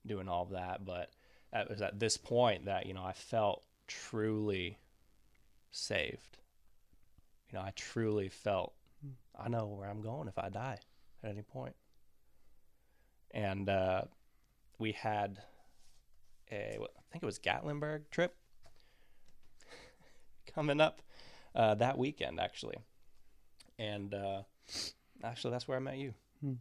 doing 0.06 0.28
all 0.28 0.44
of 0.44 0.50
that. 0.52 0.84
But 0.84 1.12
it 1.54 1.70
was 1.70 1.82
at 1.82 2.00
this 2.00 2.18
point 2.18 2.66
that 2.66 2.86
you 2.86 2.94
know 2.94 3.04
I 3.04 3.14
felt 3.14 3.64
truly 3.88 4.78
saved. 5.72 6.38
You 7.52 7.58
know, 7.60 7.66
I 7.66 7.72
truly 7.76 8.30
felt 8.30 8.74
I 9.40 9.48
know 9.50 9.68
where 9.68 9.90
I'm 9.90 10.02
going 10.02 10.28
if 10.28 10.38
I 10.38 10.50
die 10.50 10.80
at 11.24 11.30
any 11.30 11.42
point. 11.44 11.76
And 13.32 13.70
uh, 13.70 14.04
we 14.80 14.94
had 14.94 15.40
a, 16.52 16.78
I 16.82 17.12
think 17.12 17.24
it 17.24 17.26
was 17.26 17.40
Gatlinburg 17.40 18.10
trip 18.10 18.36
coming 20.54 20.82
up 20.82 21.02
uh, 21.56 21.76
that 21.76 21.98
weekend, 21.98 22.40
actually. 22.40 22.78
And 23.78 24.14
uh, 24.14 24.42
actually, 25.24 25.52
that's 25.52 25.68
where 25.68 25.78
I 25.78 25.82
met 25.82 25.98
you 25.98 26.14
Hmm. 26.42 26.54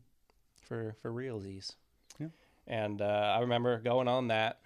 for 0.63 0.95
for 1.03 1.11
realsies. 1.13 1.73
Yeah. 2.19 2.29
And 2.67 3.01
uh, 3.01 3.35
I 3.37 3.41
remember 3.41 3.79
going 3.81 4.09
on 4.09 4.29
that. 4.29 4.61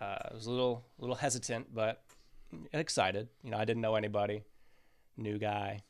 Uh, 0.00 0.16
I 0.30 0.34
was 0.34 0.46
a 0.46 0.50
little 0.50 0.84
little 0.98 1.16
hesitant, 1.16 1.74
but 1.74 2.02
excited. 2.72 3.28
You 3.42 3.50
know, 3.50 3.58
I 3.58 3.64
didn't 3.64 3.82
know 3.82 3.94
anybody, 3.94 4.44
new 5.16 5.38
guy, 5.38 5.82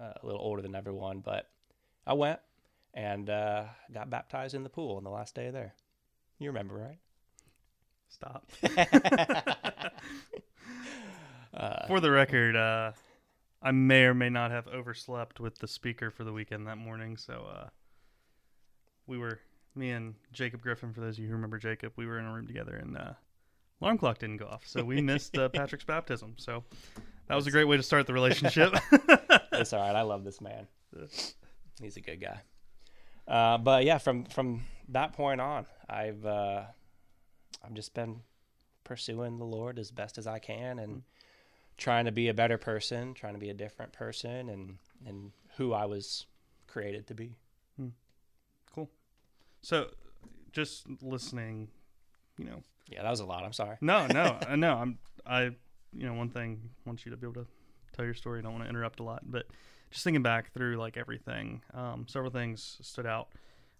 uh, 0.00 0.12
a 0.22 0.26
little 0.26 0.40
older 0.40 0.62
than 0.62 0.74
everyone, 0.74 1.20
but 1.20 1.48
I 2.06 2.14
went 2.14 2.40
and 2.94 3.28
uh, 3.28 3.64
got 3.92 4.10
baptized 4.10 4.54
in 4.54 4.62
the 4.62 4.70
pool 4.70 4.96
on 4.96 5.04
the 5.04 5.10
last 5.10 5.34
day 5.34 5.50
there. 5.50 5.74
You 6.38 6.48
remember, 6.48 6.74
right? 6.74 6.98
Stop. 8.08 8.50
Uh, 11.52 11.86
For 11.86 12.00
the 12.00 12.10
record, 12.10 12.56
uh, 12.56 12.92
I 13.62 13.72
may 13.72 14.04
or 14.04 14.14
may 14.14 14.30
not 14.30 14.50
have 14.50 14.66
overslept 14.68 15.38
with 15.38 15.58
the 15.58 15.68
speaker 15.68 16.10
for 16.10 16.24
the 16.24 16.32
weekend 16.32 16.66
that 16.66 16.78
morning. 16.78 17.16
So 17.16 17.46
uh, 17.52 17.68
we 19.06 19.18
were, 19.18 19.40
me 19.74 19.90
and 19.90 20.14
Jacob 20.32 20.62
Griffin, 20.62 20.92
for 20.94 21.00
those 21.00 21.18
of 21.18 21.22
you 21.22 21.28
who 21.28 21.34
remember 21.34 21.58
Jacob, 21.58 21.92
we 21.96 22.06
were 22.06 22.18
in 22.18 22.24
a 22.24 22.32
room 22.32 22.46
together 22.46 22.76
and 22.76 22.96
uh, 22.96 23.12
alarm 23.80 23.98
clock 23.98 24.18
didn't 24.18 24.38
go 24.38 24.46
off. 24.46 24.66
So 24.66 24.84
we 24.84 25.00
missed 25.02 25.36
uh, 25.36 25.48
Patrick's 25.48 25.84
baptism. 25.84 26.34
So 26.36 26.64
that 27.28 27.34
was 27.34 27.46
a 27.46 27.50
great 27.50 27.64
way 27.64 27.76
to 27.76 27.82
start 27.82 28.06
the 28.06 28.12
relationship. 28.12 28.74
it's 29.52 29.72
all 29.72 29.80
right. 29.80 29.96
I 29.96 30.02
love 30.02 30.24
this 30.24 30.40
man. 30.40 30.66
He's 31.80 31.96
a 31.96 32.00
good 32.00 32.20
guy. 32.20 32.40
Uh, 33.26 33.58
but 33.58 33.84
yeah, 33.84 33.98
from 33.98 34.24
from 34.24 34.62
that 34.88 35.12
point 35.12 35.40
on, 35.40 35.66
I've 35.88 36.24
uh, 36.26 36.62
I've 37.64 37.74
just 37.74 37.94
been 37.94 38.20
pursuing 38.84 39.38
the 39.38 39.44
Lord 39.44 39.78
as 39.78 39.90
best 39.90 40.18
as 40.18 40.26
I 40.26 40.40
can 40.40 40.78
and 40.78 41.02
trying 41.76 42.06
to 42.06 42.12
be 42.12 42.28
a 42.28 42.34
better 42.34 42.58
person, 42.58 43.14
trying 43.14 43.34
to 43.34 43.38
be 43.38 43.50
a 43.50 43.54
different 43.54 43.92
person, 43.92 44.48
and 44.48 44.78
and 45.06 45.30
who 45.56 45.72
I 45.72 45.84
was 45.84 46.26
created 46.66 47.06
to 47.06 47.14
be. 47.14 47.36
Cool. 48.74 48.90
So 49.62 49.90
just 50.52 50.86
listening, 51.02 51.68
you 52.40 52.46
know, 52.46 52.62
Yeah, 52.90 53.02
that 53.02 53.10
was 53.10 53.20
a 53.20 53.26
lot. 53.26 53.44
I'm 53.44 53.52
sorry. 53.52 53.76
No, 53.80 54.06
no, 54.06 54.38
know. 54.56 54.74
I'm 54.74 54.98
I 55.26 55.50
you 55.92 56.06
know, 56.06 56.14
one 56.14 56.30
thing 56.30 56.60
I 56.64 56.88
want 56.88 57.04
you 57.04 57.10
to 57.10 57.16
be 57.16 57.26
able 57.26 57.42
to 57.42 57.46
tell 57.92 58.04
your 58.04 58.14
story. 58.14 58.38
I 58.38 58.42
don't 58.42 58.52
want 58.52 58.64
to 58.64 58.70
interrupt 58.70 59.00
a 59.00 59.02
lot, 59.02 59.22
but 59.24 59.46
just 59.90 60.04
thinking 60.04 60.22
back 60.22 60.52
through 60.52 60.76
like 60.76 60.96
everything, 60.96 61.62
um, 61.74 62.06
several 62.08 62.30
things 62.30 62.78
stood 62.80 63.06
out. 63.06 63.28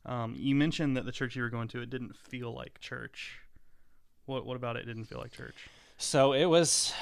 Um, 0.07 0.35
you 0.37 0.55
mentioned 0.55 0.97
that 0.97 1.05
the 1.05 1.13
church 1.13 1.37
you 1.37 1.43
were 1.43 1.51
going 1.51 1.69
to, 1.69 1.83
it 1.83 1.91
didn't 1.91 2.17
feel 2.17 2.55
like 2.55 2.81
church. 2.81 3.39
What 4.27 4.45
what 4.45 4.57
about 4.57 4.77
it 4.77 4.87
didn't 4.87 5.05
feel 5.05 5.19
like 5.19 5.33
church? 5.33 5.57
So 5.99 6.33
it 6.33 6.47
was 6.47 6.93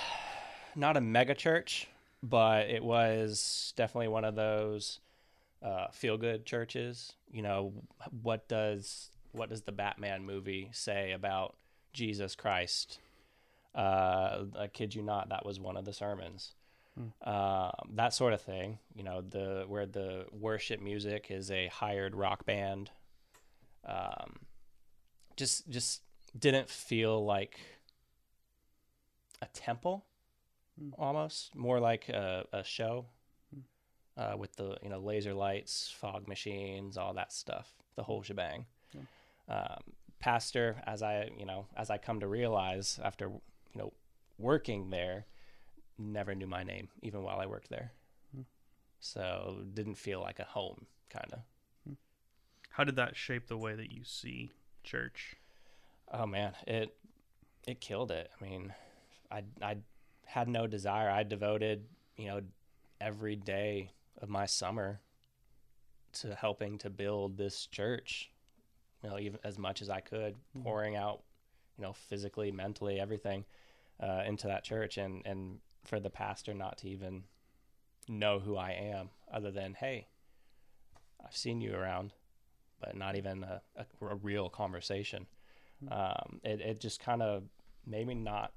not 0.74 0.96
a 0.96 1.00
mega 1.00 1.34
church, 1.34 1.88
but 2.22 2.68
it 2.68 2.82
was 2.82 3.72
definitely 3.76 4.08
one 4.08 4.24
of 4.24 4.34
those 4.34 5.00
uh, 5.62 5.88
feel 5.92 6.16
good 6.16 6.44
churches. 6.44 7.12
You 7.30 7.42
know, 7.42 7.72
what 8.22 8.48
does 8.48 9.10
what 9.32 9.48
does 9.48 9.62
the 9.62 9.72
Batman 9.72 10.24
movie 10.24 10.70
say 10.72 11.12
about 11.12 11.56
Jesus 11.92 12.34
Christ? 12.34 12.98
Uh, 13.74 14.44
I 14.58 14.66
kid 14.68 14.94
you 14.94 15.02
not, 15.02 15.28
that 15.28 15.44
was 15.44 15.60
one 15.60 15.76
of 15.76 15.84
the 15.84 15.92
sermons. 15.92 16.54
Um, 17.22 17.90
that 17.94 18.12
sort 18.12 18.32
of 18.32 18.40
thing, 18.40 18.78
you 18.94 19.04
know, 19.04 19.20
the 19.20 19.64
where 19.68 19.86
the 19.86 20.26
worship 20.32 20.80
music 20.80 21.28
is 21.30 21.50
a 21.50 21.68
hired 21.68 22.16
rock 22.16 22.44
band. 22.44 22.90
Um, 23.86 24.40
just 25.36 25.68
just 25.70 26.02
didn't 26.36 26.68
feel 26.68 27.24
like 27.24 27.60
a 29.40 29.46
temple 29.52 30.04
almost 30.98 31.54
more 31.54 31.80
like 31.80 32.08
a, 32.08 32.44
a 32.52 32.64
show 32.64 33.06
uh, 34.16 34.34
with 34.36 34.54
the 34.56 34.76
you 34.82 34.88
know 34.88 34.98
laser 34.98 35.34
lights 35.34 35.94
fog 36.00 36.28
machines 36.28 36.96
all 36.96 37.14
that 37.14 37.32
stuff 37.32 37.72
the 37.96 38.02
whole 38.02 38.22
shebang 38.22 38.66
um, 39.48 39.82
pastor 40.20 40.82
as 40.86 41.02
i 41.02 41.30
you 41.38 41.46
know 41.46 41.66
as 41.76 41.90
i 41.90 41.98
come 41.98 42.20
to 42.20 42.26
realize 42.26 42.98
after 43.02 43.26
you 43.28 43.40
know 43.80 43.92
working 44.38 44.90
there 44.90 45.26
never 45.98 46.34
knew 46.34 46.46
my 46.46 46.62
name 46.62 46.88
even 47.02 47.22
while 47.22 47.40
i 47.40 47.46
worked 47.46 47.70
there 47.70 47.92
so 49.00 49.62
didn't 49.74 49.94
feel 49.94 50.20
like 50.20 50.38
a 50.38 50.44
home 50.44 50.86
kind 51.10 51.32
of 51.32 51.40
How 52.70 52.84
did 52.84 52.96
that 52.96 53.16
shape 53.16 53.46
the 53.48 53.56
way 53.58 53.74
that 53.74 53.90
you 53.92 54.04
see 54.04 54.50
church? 54.84 55.36
Oh 56.12 56.26
man, 56.26 56.52
it 56.66 56.96
it 57.66 57.80
killed 57.80 58.10
it. 58.10 58.30
I 58.40 58.44
mean, 58.44 58.72
I 59.30 59.44
I 59.62 59.76
had 60.26 60.48
no 60.48 60.66
desire. 60.66 61.10
I 61.10 61.22
devoted, 61.22 61.86
you 62.16 62.26
know, 62.28 62.40
every 63.00 63.36
day 63.36 63.92
of 64.20 64.28
my 64.28 64.46
summer 64.46 65.00
to 66.12 66.34
helping 66.34 66.78
to 66.78 66.90
build 66.90 67.36
this 67.36 67.66
church. 67.66 68.30
You 69.02 69.10
know, 69.10 69.18
even 69.18 69.38
as 69.44 69.58
much 69.58 69.80
as 69.80 69.90
I 69.90 70.00
could, 70.00 70.34
pouring 70.62 70.96
out, 70.96 71.22
you 71.76 71.84
know, 71.84 71.92
physically, 71.92 72.50
mentally, 72.50 72.98
everything 72.98 73.44
uh, 74.00 74.22
into 74.26 74.48
that 74.48 74.64
church, 74.64 74.98
and 74.98 75.22
and 75.24 75.58
for 75.84 76.00
the 76.00 76.10
pastor 76.10 76.54
not 76.54 76.78
to 76.78 76.88
even 76.88 77.24
know 78.08 78.38
who 78.40 78.56
I 78.56 78.70
am, 78.70 79.10
other 79.32 79.50
than 79.50 79.74
hey, 79.74 80.08
I've 81.24 81.36
seen 81.36 81.60
you 81.60 81.74
around, 81.74 82.12
but 82.80 82.96
not 82.96 83.16
even 83.16 83.44
a, 83.44 83.60
a, 83.76 84.06
a 84.06 84.14
real 84.16 84.48
conversation 84.48 85.26
um, 85.90 86.40
it, 86.42 86.60
it 86.60 86.80
just 86.80 87.00
kind 87.00 87.22
of 87.22 87.44
made 87.86 88.06
me 88.06 88.14
not 88.14 88.52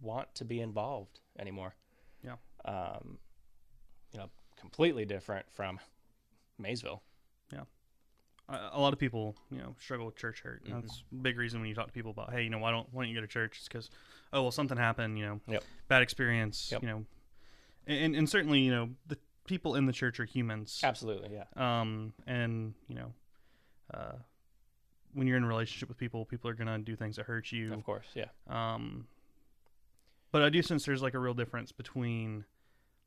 want 0.00 0.34
to 0.34 0.44
be 0.44 0.60
involved 0.60 1.20
anymore. 1.38 1.74
Yeah. 2.22 2.36
Um, 2.64 3.18
you 4.12 4.18
know, 4.18 4.30
completely 4.58 5.04
different 5.04 5.46
from 5.50 5.78
Maysville. 6.58 7.02
a 7.52 7.64
a 8.48 8.78
lot 8.80 8.92
of 8.92 8.98
people, 8.98 9.34
you 9.50 9.58
know, 9.58 9.74
struggle 9.80 10.04
with 10.06 10.16
church 10.16 10.40
hurt. 10.40 10.64
Mhm. 10.64 10.82
That's 10.82 11.02
a 11.10 11.14
big 11.14 11.38
reason 11.38 11.60
when 11.60 11.68
you 11.68 11.74
talk 11.74 11.86
to 11.86 11.92
people 11.92 12.10
about, 12.10 12.32
hey, 12.32 12.42
you 12.42 12.50
know, 12.50 12.58
why 12.58 12.70
don't 12.70 12.92
why 12.92 13.02
don't 13.04 13.08
you 13.08 13.14
go 13.14 13.20
to 13.22 13.26
church? 13.26 13.56
It's 13.58 13.68
because, 13.68 13.90
oh, 14.32 14.42
well, 14.42 14.50
something 14.50 14.76
happened, 14.76 15.18
you 15.18 15.24
know, 15.26 15.40
Yep. 15.46 15.64
bad 15.88 16.02
experience, 16.02 16.70
Yep. 16.72 16.82
you 16.82 16.88
know, 16.88 17.06
and 17.86 18.14
and 18.16 18.28
certainly, 18.28 18.60
you 18.60 18.70
know, 18.70 18.90
the 19.06 19.18
people 19.44 19.74
in 19.74 19.86
the 19.86 19.92
church 19.92 20.20
are 20.20 20.24
humans, 20.24 20.80
Absolutely, 20.82 21.32
yeah. 21.34 21.44
um, 21.56 22.12
and 22.26 22.74
you 22.88 22.94
know, 22.94 23.12
uh, 23.94 24.12
when 25.14 25.26
you're 25.26 25.36
in 25.36 25.44
a 25.44 25.48
relationship 25.48 25.88
with 25.88 25.98
people, 25.98 26.24
people 26.24 26.48
are 26.50 26.54
gonna 26.54 26.78
do 26.78 26.94
things 26.96 27.16
that 27.16 27.26
hurt 27.26 27.52
you, 27.52 27.72
Of 27.72 27.84
course, 27.84 28.06
yeah. 28.14 28.28
um, 28.48 29.06
but 30.30 30.42
I 30.42 30.48
do 30.50 30.62
sense 30.62 30.84
there's 30.84 31.02
like 31.02 31.14
a 31.14 31.18
real 31.18 31.34
difference 31.34 31.72
between 31.72 32.44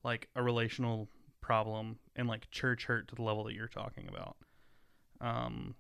like 0.04 0.30
a 0.36 0.44
relational 0.44 1.08
problem 1.42 2.00
and 2.16 2.28
like 2.28 2.50
church 2.52 2.86
hurt 2.86 3.08
to 3.10 3.16
the 3.16 3.22
level 3.24 3.44
that 3.46 3.54
you're 3.54 3.68
talking 3.68 4.08
about. 4.08 4.38
Um, 5.22 5.76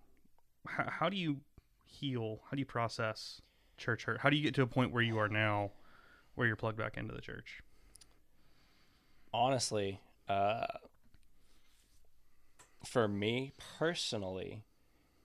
how, 0.67 0.89
how 0.89 1.09
do 1.09 1.17
you 1.17 1.37
heal? 1.85 2.41
How 2.49 2.55
do 2.55 2.59
you 2.59 2.65
process 2.65 3.41
church 3.77 4.05
hurt? 4.05 4.19
How 4.19 4.29
do 4.29 4.35
you 4.35 4.43
get 4.43 4.55
to 4.55 4.61
a 4.61 4.67
point 4.67 4.91
where 4.91 5.03
you 5.03 5.17
are 5.19 5.29
now, 5.29 5.71
where 6.35 6.47
you're 6.47 6.55
plugged 6.55 6.77
back 6.77 6.97
into 6.97 7.13
the 7.13 7.21
church? 7.21 7.61
Honestly, 9.33 10.01
uh, 10.29 10.65
for 12.85 13.07
me 13.07 13.51
personally, 13.77 14.63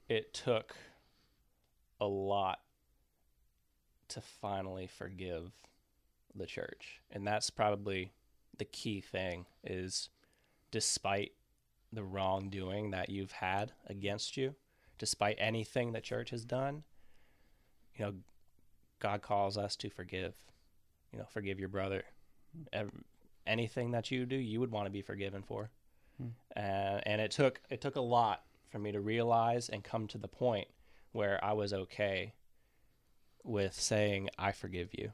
it 0.09 0.35
took 0.35 0.75
a 2.01 2.07
lot 2.07 2.61
to 4.09 4.21
finally 4.21 4.87
forgive 4.87 5.53
the 6.35 6.47
church. 6.47 7.01
And 7.11 7.27
that's 7.27 7.51
probably 7.51 8.13
the 8.59 8.65
key 8.65 9.01
thing 9.01 9.47
is 9.65 10.09
despite 10.71 11.33
the 11.93 12.05
wrongdoing 12.05 12.91
that 12.91 13.11
you've 13.11 13.33
had 13.33 13.73
against 13.87 14.37
you, 14.37 14.55
despite 14.99 15.37
anything 15.39 15.93
the 15.93 16.01
church 16.01 16.31
has 16.31 16.45
done, 16.45 16.85
you 17.97 18.05
know, 18.05 18.15
God 19.01 19.23
calls 19.23 19.57
us 19.57 19.77
to 19.77 19.91
forgive. 19.91 20.35
You 21.13 21.19
know, 21.19 21.27
forgive 21.29 21.59
your 21.59 21.69
brother. 21.69 22.05
Ev- 22.73 22.91
anything 23.47 23.91
that 23.93 24.11
you 24.11 24.27
do, 24.27 24.37
you 24.37 24.61
would 24.61 24.71
want 24.71 24.87
to 24.87 24.91
be 24.91 25.03
forgiven 25.03 25.43
for. 25.43 25.71
Hmm. 26.19 26.29
Uh, 26.57 27.01
and 27.05 27.21
it 27.21 27.31
took 27.31 27.61
it 27.71 27.81
took 27.81 27.97
a 27.97 28.01
lot 28.01 28.43
for 28.71 28.79
me 28.79 28.93
to 28.93 29.01
realize 29.01 29.69
and 29.69 29.83
come 29.83 30.07
to 30.09 30.19
the 30.19 30.29
point 30.29 30.69
where 31.13 31.43
I 31.43 31.53
was 31.53 31.73
okay 31.73 32.35
with 33.43 33.75
saying 33.75 34.31
I 34.39 34.53
forgive 34.53 34.91
you. 34.93 35.13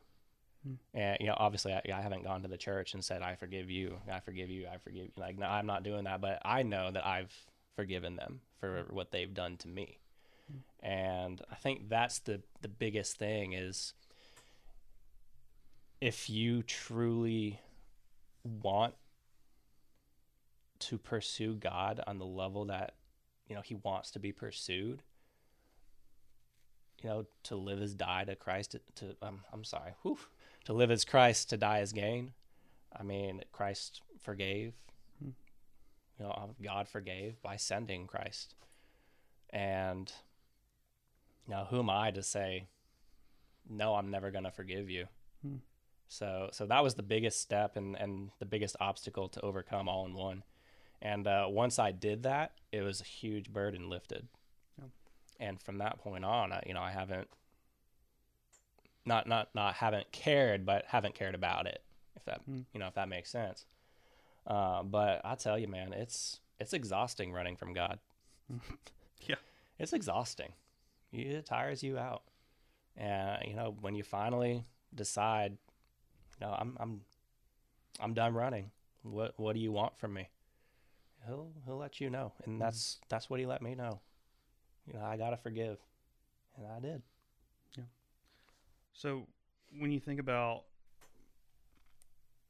Hmm. 0.66 0.74
And 0.94 1.16
you 1.20 1.26
know, 1.26 1.36
obviously, 1.36 1.72
I, 1.72 1.82
I 1.94 2.00
haven't 2.00 2.24
gone 2.24 2.42
to 2.42 2.48
the 2.48 2.56
church 2.56 2.94
and 2.94 3.04
said 3.04 3.22
I 3.22 3.36
forgive 3.36 3.70
you, 3.70 3.98
I 4.10 4.20
forgive 4.20 4.50
you, 4.50 4.66
I 4.66 4.78
forgive 4.78 5.04
you. 5.04 5.12
Like, 5.16 5.38
no, 5.38 5.46
I'm 5.46 5.66
not 5.66 5.82
doing 5.82 6.04
that. 6.04 6.20
But 6.20 6.40
I 6.44 6.62
know 6.62 6.90
that 6.90 7.06
I've 7.06 7.32
forgiven 7.74 8.16
them 8.16 8.40
for 8.58 8.86
what 8.90 9.10
they've 9.10 9.32
done 9.32 9.56
to 9.58 9.68
me. 9.68 9.98
And 10.80 11.42
I 11.50 11.56
think 11.56 11.88
that's 11.88 12.20
the 12.20 12.40
the 12.62 12.68
biggest 12.68 13.18
thing 13.18 13.52
is 13.52 13.94
if 16.00 16.28
you 16.30 16.62
truly 16.62 17.60
want 18.44 18.94
to 20.78 20.98
pursue 20.98 21.54
God 21.54 22.00
on 22.06 22.18
the 22.18 22.26
level 22.26 22.66
that 22.66 22.94
you 23.48 23.54
know 23.56 23.62
he 23.62 23.74
wants 23.74 24.10
to 24.12 24.18
be 24.18 24.30
pursued 24.30 25.02
you 27.02 27.08
know 27.08 27.26
to 27.44 27.56
live 27.56 27.80
as 27.80 27.94
die 27.94 28.24
to 28.24 28.36
Christ 28.36 28.72
to, 28.72 28.80
to 28.96 29.16
um, 29.22 29.40
I'm 29.52 29.64
sorry 29.64 29.92
whew, 30.02 30.18
to 30.66 30.72
live 30.72 30.90
as 30.90 31.04
Christ 31.04 31.50
to 31.50 31.56
die 31.56 31.80
as 31.80 31.92
gain 31.92 32.32
I 32.96 33.02
mean 33.02 33.42
Christ 33.52 34.02
forgave 34.20 34.74
Hmm. 35.20 35.30
you 36.18 36.24
know 36.24 36.54
God 36.62 36.88
forgave 36.88 37.40
by 37.42 37.56
sending 37.56 38.06
Christ 38.06 38.54
and 39.50 40.12
now 41.48 41.66
who 41.70 41.78
am 41.78 41.90
I 41.90 42.10
to 42.10 42.22
say 42.22 42.68
no 43.68 43.94
I'm 43.94 44.10
never 44.10 44.30
going 44.30 44.44
to 44.44 44.50
forgive 44.50 44.90
you 44.90 45.06
Hmm. 45.42 45.56
so 46.08 46.50
so 46.52 46.66
that 46.66 46.82
was 46.82 46.94
the 46.94 47.02
biggest 47.02 47.40
step 47.40 47.76
and 47.76 47.96
and 47.96 48.30
the 48.38 48.46
biggest 48.46 48.76
obstacle 48.80 49.28
to 49.30 49.40
overcome 49.40 49.88
all 49.88 50.06
in 50.06 50.14
one 50.14 50.42
and 51.02 51.26
uh, 51.26 51.46
once 51.48 51.78
I 51.78 51.92
did 51.92 52.22
that, 52.22 52.52
it 52.72 52.80
was 52.80 53.02
a 53.02 53.04
huge 53.04 53.52
burden 53.52 53.90
lifted. 53.90 54.28
Yeah. 54.78 54.88
And 55.38 55.60
from 55.60 55.76
that 55.78 55.98
point 55.98 56.24
on, 56.24 56.52
I, 56.52 56.62
you 56.66 56.72
know, 56.72 56.80
I 56.80 56.90
haven't 56.90 57.28
not 59.06 59.26
not 59.26 59.48
not 59.54 59.74
haven't 59.74 60.10
cared, 60.12 60.66
but 60.66 60.84
haven't 60.88 61.14
cared 61.14 61.34
about 61.34 61.66
it. 61.66 61.82
If 62.16 62.24
that 62.24 62.40
Mm. 62.48 62.64
you 62.74 62.80
know 62.80 62.88
if 62.88 62.94
that 62.94 63.08
makes 63.08 63.30
sense. 63.30 63.64
Uh, 64.46 64.82
but 64.82 65.20
I 65.24 65.34
tell 65.34 65.58
you, 65.58 65.68
man, 65.68 65.92
it's 65.92 66.40
it's 66.60 66.72
exhausting 66.72 67.32
running 67.32 67.56
from 67.56 67.72
God. 67.72 67.98
Yeah. 69.26 69.36
it's 69.78 69.92
exhausting. 69.92 70.52
It 71.12 71.46
tires 71.46 71.82
you 71.82 71.98
out. 71.98 72.22
And 72.96 73.42
you 73.48 73.54
know 73.54 73.74
when 73.80 73.94
you 73.94 74.02
finally 74.02 74.64
decide, 74.94 75.56
no, 76.40 76.54
I'm 76.58 76.76
I'm 76.78 77.00
I'm 78.00 78.14
done 78.14 78.34
running. 78.34 78.70
What 79.02 79.34
what 79.38 79.54
do 79.54 79.60
you 79.60 79.72
want 79.72 79.98
from 79.98 80.14
me? 80.14 80.28
He'll 81.26 81.50
he'll 81.64 81.76
let 81.78 82.00
you 82.00 82.08
know, 82.10 82.32
and 82.44 82.60
that's 82.60 82.98
that's 83.08 83.28
what 83.28 83.40
he 83.40 83.46
let 83.46 83.62
me 83.62 83.74
know. 83.74 84.00
You 84.86 84.94
know, 84.94 85.04
I 85.04 85.16
gotta 85.16 85.36
forgive, 85.36 85.78
and 86.56 86.66
I 86.66 86.78
did. 86.80 87.02
So 88.96 89.26
when 89.78 89.92
you 89.92 90.00
think 90.00 90.18
about 90.20 90.62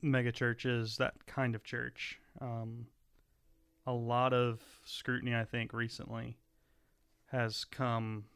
mega 0.01 0.31
churches, 0.31 0.97
that 0.99 1.14
kind 1.27 1.57
of 1.57 1.64
church, 1.64 2.21
um, 2.40 2.87
a 3.85 3.92
lot 3.92 4.33
of 4.33 4.61
scrutiny, 4.85 5.35
I 5.35 5.44
think, 5.44 5.73
recently 5.73 6.37
has 7.33 7.64
come 7.64 8.27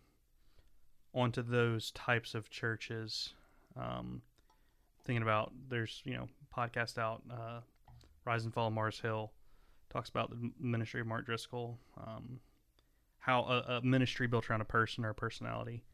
onto 1.15 1.41
those 1.41 1.93
types 1.93 2.35
of 2.35 2.51
churches. 2.51 3.33
Um, 3.77 4.23
thinking 5.05 5.23
about 5.23 5.53
there's 5.69 6.03
you 6.05 6.15
know 6.15 6.29
podcast 6.57 6.99
out, 6.99 7.23
uh, 7.31 7.61
Rise 8.25 8.45
and 8.45 8.53
Fall 8.53 8.67
of 8.67 8.73
Mars 8.73 8.99
Hill, 8.99 9.31
talks 9.89 10.09
about 10.09 10.31
the 10.31 10.51
ministry 10.59 11.01
of 11.01 11.07
Mark 11.07 11.27
Driscoll, 11.27 11.79
um, 11.97 12.41
how 13.21 13.43
a, 13.43 13.75
a 13.75 13.83
ministry 13.83 14.27
built 14.27 14.51
around 14.51 14.63
a 14.63 14.65
person 14.65 15.05
or 15.05 15.11
a 15.11 15.15
personality. 15.15 15.85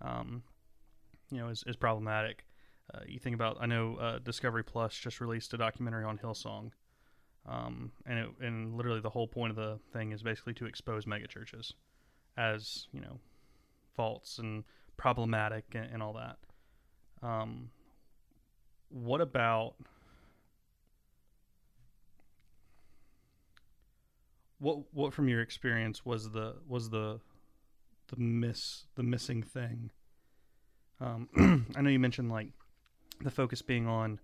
Um, 0.00 0.42
you 1.32 1.38
know, 1.38 1.48
is, 1.48 1.64
is 1.66 1.76
problematic. 1.76 2.44
Uh, 2.92 3.00
you 3.06 3.18
think 3.18 3.34
about, 3.34 3.56
I 3.60 3.66
know 3.66 3.96
uh, 3.96 4.18
Discovery 4.18 4.62
Plus 4.62 4.94
just 4.94 5.20
released 5.20 5.54
a 5.54 5.56
documentary 5.56 6.04
on 6.04 6.18
Hillsong, 6.18 6.72
um, 7.48 7.90
and 8.06 8.18
it, 8.18 8.28
and 8.40 8.76
literally 8.76 9.00
the 9.00 9.10
whole 9.10 9.26
point 9.26 9.50
of 9.50 9.56
the 9.56 9.78
thing 9.92 10.12
is 10.12 10.22
basically 10.22 10.54
to 10.54 10.66
expose 10.66 11.06
megachurches 11.06 11.72
as 12.36 12.86
you 12.92 13.00
know 13.00 13.18
faults 13.94 14.38
and 14.38 14.64
problematic 14.96 15.64
and, 15.74 15.88
and 15.92 16.02
all 16.02 16.12
that. 16.12 16.36
Um, 17.26 17.70
what 18.90 19.20
about 19.20 19.74
what 24.58 24.78
what 24.92 25.12
from 25.12 25.28
your 25.28 25.40
experience 25.40 26.04
was 26.04 26.30
the 26.30 26.56
was 26.68 26.90
the 26.90 27.20
the 28.08 28.16
miss 28.20 28.84
the 28.94 29.02
missing 29.02 29.42
thing? 29.42 29.90
Um, 31.02 31.66
I 31.76 31.80
know 31.82 31.90
you 31.90 31.98
mentioned 31.98 32.30
like 32.30 32.48
the 33.20 33.30
focus 33.30 33.60
being 33.60 33.86
on 33.88 34.20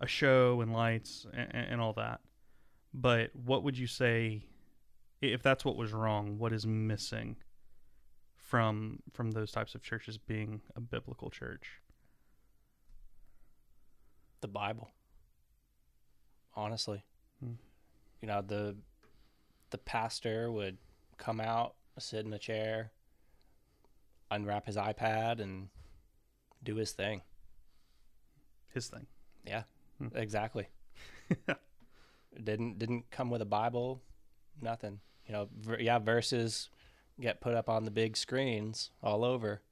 a 0.00 0.06
show 0.06 0.60
and 0.62 0.72
lights 0.72 1.26
and, 1.32 1.48
and 1.54 1.80
all 1.80 1.92
that, 1.94 2.20
but 2.94 3.30
what 3.34 3.62
would 3.62 3.76
you 3.76 3.86
say 3.86 4.44
if 5.20 5.42
that's 5.42 5.64
what 5.64 5.76
was 5.76 5.92
wrong? 5.92 6.38
What 6.38 6.52
is 6.52 6.66
missing 6.66 7.36
from 8.36 9.00
from 9.12 9.32
those 9.32 9.50
types 9.52 9.74
of 9.74 9.82
churches 9.82 10.16
being 10.16 10.62
a 10.74 10.80
biblical 10.80 11.28
church? 11.30 11.80
The 14.40 14.48
Bible. 14.48 14.90
Honestly, 16.56 17.02
Hmm. 17.40 17.54
you 18.22 18.28
know 18.28 18.40
the 18.40 18.76
the 19.70 19.78
pastor 19.78 20.50
would 20.52 20.78
come 21.18 21.40
out, 21.40 21.74
sit 21.98 22.24
in 22.24 22.32
a 22.32 22.38
chair, 22.38 22.92
unwrap 24.30 24.66
his 24.66 24.76
iPad, 24.76 25.40
and 25.40 25.68
do 26.64 26.76
his 26.76 26.92
thing. 26.92 27.22
His 28.72 28.88
thing. 28.88 29.06
Hmm. 29.98 30.16
Exactly. 30.16 30.66
didn't 32.44 32.78
didn't 32.78 33.10
come 33.10 33.30
with 33.30 33.42
a 33.42 33.46
Bible, 33.46 34.02
nothing. 34.60 35.00
You 35.26 35.32
know, 35.32 35.48
ver- 35.60 35.80
yeah, 35.80 35.98
verses 35.98 36.68
get 37.20 37.40
put 37.40 37.54
up 37.54 37.68
on 37.68 37.84
the 37.84 37.90
big 37.90 38.16
screens 38.16 38.90
all 39.02 39.24
over, 39.24 39.62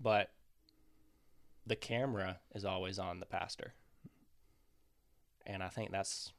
but 0.00 0.30
the 1.66 1.76
camera 1.76 2.38
is 2.54 2.64
always 2.64 2.98
on 2.98 3.20
the 3.20 3.26
pastor. 3.26 3.74
And 5.46 5.62
I 5.62 5.68
think 5.68 5.90
that's 5.90 6.32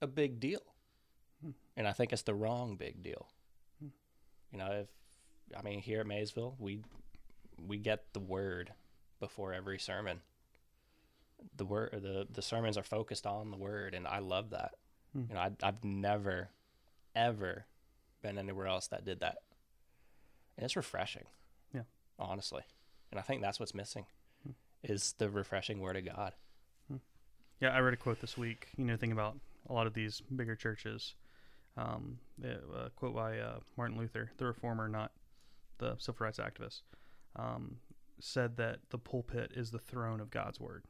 a 0.00 0.06
big 0.06 0.38
deal. 0.38 0.62
Hmm. 1.42 1.50
And 1.76 1.88
I 1.88 1.92
think 1.92 2.12
it's 2.12 2.22
the 2.22 2.34
wrong 2.34 2.76
big 2.76 3.02
deal. 3.02 3.28
Hmm. 3.80 3.88
You 4.52 4.58
know, 4.58 4.70
if 4.72 4.88
I 5.56 5.62
mean 5.62 5.80
here 5.80 6.00
at 6.00 6.06
Maysville, 6.06 6.54
we 6.58 6.82
we 7.66 7.78
get 7.78 8.12
the 8.12 8.20
word 8.20 8.72
before 9.20 9.52
every 9.52 9.78
sermon 9.78 10.20
the 11.56 11.64
word 11.64 11.90
the 11.92 12.26
the 12.30 12.42
sermons 12.42 12.76
are 12.76 12.82
focused 12.82 13.26
on 13.26 13.50
the 13.50 13.56
word 13.56 13.94
and 13.94 14.06
I 14.06 14.20
love 14.20 14.50
that. 14.50 14.74
Hmm. 15.12 15.24
You 15.28 15.34
know, 15.34 15.40
I 15.40 15.50
I've 15.62 15.82
never 15.84 16.50
ever 17.14 17.66
been 18.22 18.38
anywhere 18.38 18.66
else 18.66 18.86
that 18.88 19.04
did 19.04 19.20
that. 19.20 19.38
And 20.56 20.64
it's 20.64 20.76
refreshing. 20.76 21.24
Yeah. 21.74 21.82
Honestly. 22.18 22.62
And 23.10 23.18
I 23.18 23.22
think 23.22 23.42
that's 23.42 23.58
what's 23.58 23.74
missing 23.74 24.06
Hmm. 24.44 24.52
is 24.82 25.14
the 25.18 25.28
refreshing 25.28 25.80
word 25.80 25.96
of 25.96 26.04
God. 26.06 26.34
Yeah, 27.60 27.68
I 27.68 27.78
read 27.78 27.94
a 27.94 27.96
quote 27.96 28.20
this 28.20 28.36
week. 28.36 28.66
You 28.76 28.84
know, 28.84 28.96
thinking 28.96 29.12
about 29.12 29.38
a 29.68 29.72
lot 29.72 29.86
of 29.86 29.94
these 29.94 30.20
bigger 30.20 30.56
churches. 30.56 31.14
Um, 31.76 32.18
a 32.42 32.90
quote 32.96 33.14
by 33.14 33.38
uh, 33.38 33.60
Martin 33.76 33.96
Luther, 33.96 34.32
the 34.36 34.46
reformer, 34.46 34.88
not 34.88 35.12
the 35.78 35.94
civil 35.98 36.26
rights 36.26 36.38
activist, 36.38 36.82
um, 37.36 37.76
said 38.20 38.56
that 38.56 38.80
the 38.90 38.98
pulpit 38.98 39.52
is 39.54 39.70
the 39.70 39.78
throne 39.78 40.20
of 40.20 40.30
God's 40.30 40.60
word. 40.60 40.84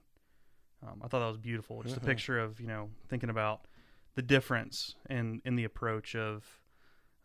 Um, 0.82 1.00
I 1.02 1.08
thought 1.08 1.20
that 1.20 1.28
was 1.28 1.38
beautiful. 1.38 1.82
Just 1.82 1.96
a 1.96 2.00
picture 2.00 2.38
of 2.38 2.60
you 2.60 2.66
know 2.66 2.90
thinking 3.08 3.30
about 3.30 3.66
the 4.14 4.22
difference 4.22 4.96
in 5.08 5.40
in 5.44 5.56
the 5.56 5.64
approach 5.64 6.14
of 6.14 6.44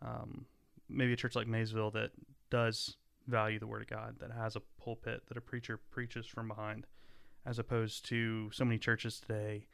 um, 0.02 0.46
maybe 0.88 1.12
a 1.12 1.16
church 1.16 1.34
like 1.34 1.46
Maysville 1.46 1.90
that 1.92 2.10
does 2.50 2.96
value 3.26 3.58
the 3.58 3.66
word 3.66 3.82
of 3.82 3.88
God, 3.88 4.16
that 4.20 4.30
has 4.32 4.56
a 4.56 4.62
pulpit 4.82 5.22
that 5.28 5.36
a 5.36 5.40
preacher 5.40 5.78
preaches 5.90 6.26
from 6.26 6.48
behind, 6.48 6.86
as 7.44 7.58
opposed 7.58 8.06
to 8.06 8.50
so 8.52 8.64
many 8.64 8.78
churches 8.78 9.20
today 9.20 9.66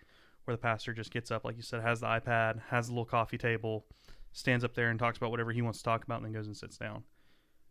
where 0.44 0.56
the 0.56 0.60
pastor 0.60 0.92
just 0.92 1.12
gets 1.12 1.30
up, 1.30 1.44
like 1.44 1.56
you 1.56 1.62
said, 1.62 1.80
has 1.80 2.00
the 2.00 2.06
iPad, 2.06 2.60
has 2.68 2.88
a 2.88 2.90
little 2.90 3.04
coffee 3.04 3.38
table, 3.38 3.86
stands 4.32 4.64
up 4.64 4.74
there 4.74 4.90
and 4.90 4.98
talks 4.98 5.16
about 5.16 5.30
whatever 5.30 5.52
he 5.52 5.62
wants 5.62 5.78
to 5.78 5.84
talk 5.84 6.04
about, 6.04 6.16
and 6.16 6.26
then 6.26 6.32
goes 6.32 6.46
and 6.46 6.56
sits 6.56 6.76
down. 6.76 7.04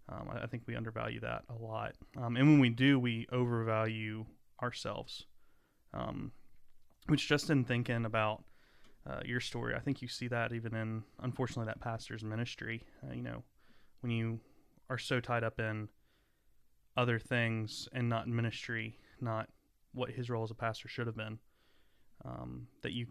Um, 0.09 0.29
I, 0.31 0.43
I 0.43 0.47
think 0.47 0.63
we 0.67 0.75
undervalue 0.75 1.19
that 1.21 1.43
a 1.49 1.63
lot, 1.63 1.93
um, 2.17 2.35
and 2.35 2.47
when 2.47 2.59
we 2.59 2.69
do, 2.69 2.99
we 2.99 3.27
overvalue 3.31 4.25
ourselves. 4.61 5.25
Um, 5.93 6.31
which 7.07 7.27
just 7.27 7.49
in 7.49 7.65
thinking 7.65 8.05
about 8.05 8.43
uh, 9.05 9.19
your 9.25 9.39
story, 9.39 9.75
I 9.75 9.79
think 9.79 10.01
you 10.01 10.07
see 10.07 10.27
that 10.29 10.53
even 10.53 10.73
in 10.75 11.03
unfortunately 11.21 11.65
that 11.65 11.81
pastor's 11.81 12.23
ministry. 12.23 12.83
Uh, 13.03 13.13
you 13.13 13.21
know, 13.21 13.43
when 14.01 14.11
you 14.11 14.39
are 14.89 14.97
so 14.97 15.19
tied 15.19 15.43
up 15.43 15.59
in 15.59 15.89
other 16.95 17.19
things 17.19 17.87
and 17.93 18.07
not 18.07 18.25
in 18.25 18.35
ministry, 18.35 18.97
not 19.19 19.49
what 19.93 20.11
his 20.11 20.29
role 20.29 20.43
as 20.43 20.51
a 20.51 20.55
pastor 20.55 20.87
should 20.87 21.07
have 21.07 21.17
been, 21.17 21.39
um, 22.25 22.67
that 22.81 22.93
you 22.93 23.07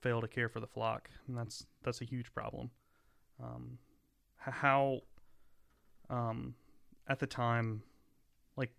fail 0.00 0.20
to 0.20 0.28
care 0.28 0.48
for 0.48 0.60
the 0.60 0.66
flock, 0.66 1.10
and 1.26 1.36
that's 1.36 1.66
that's 1.82 2.00
a 2.00 2.04
huge 2.04 2.32
problem. 2.32 2.70
Um, 3.42 3.78
how, 4.36 5.00
um, 6.10 6.54
at 7.06 7.18
the 7.18 7.26
time, 7.26 7.82
like, 8.56 8.70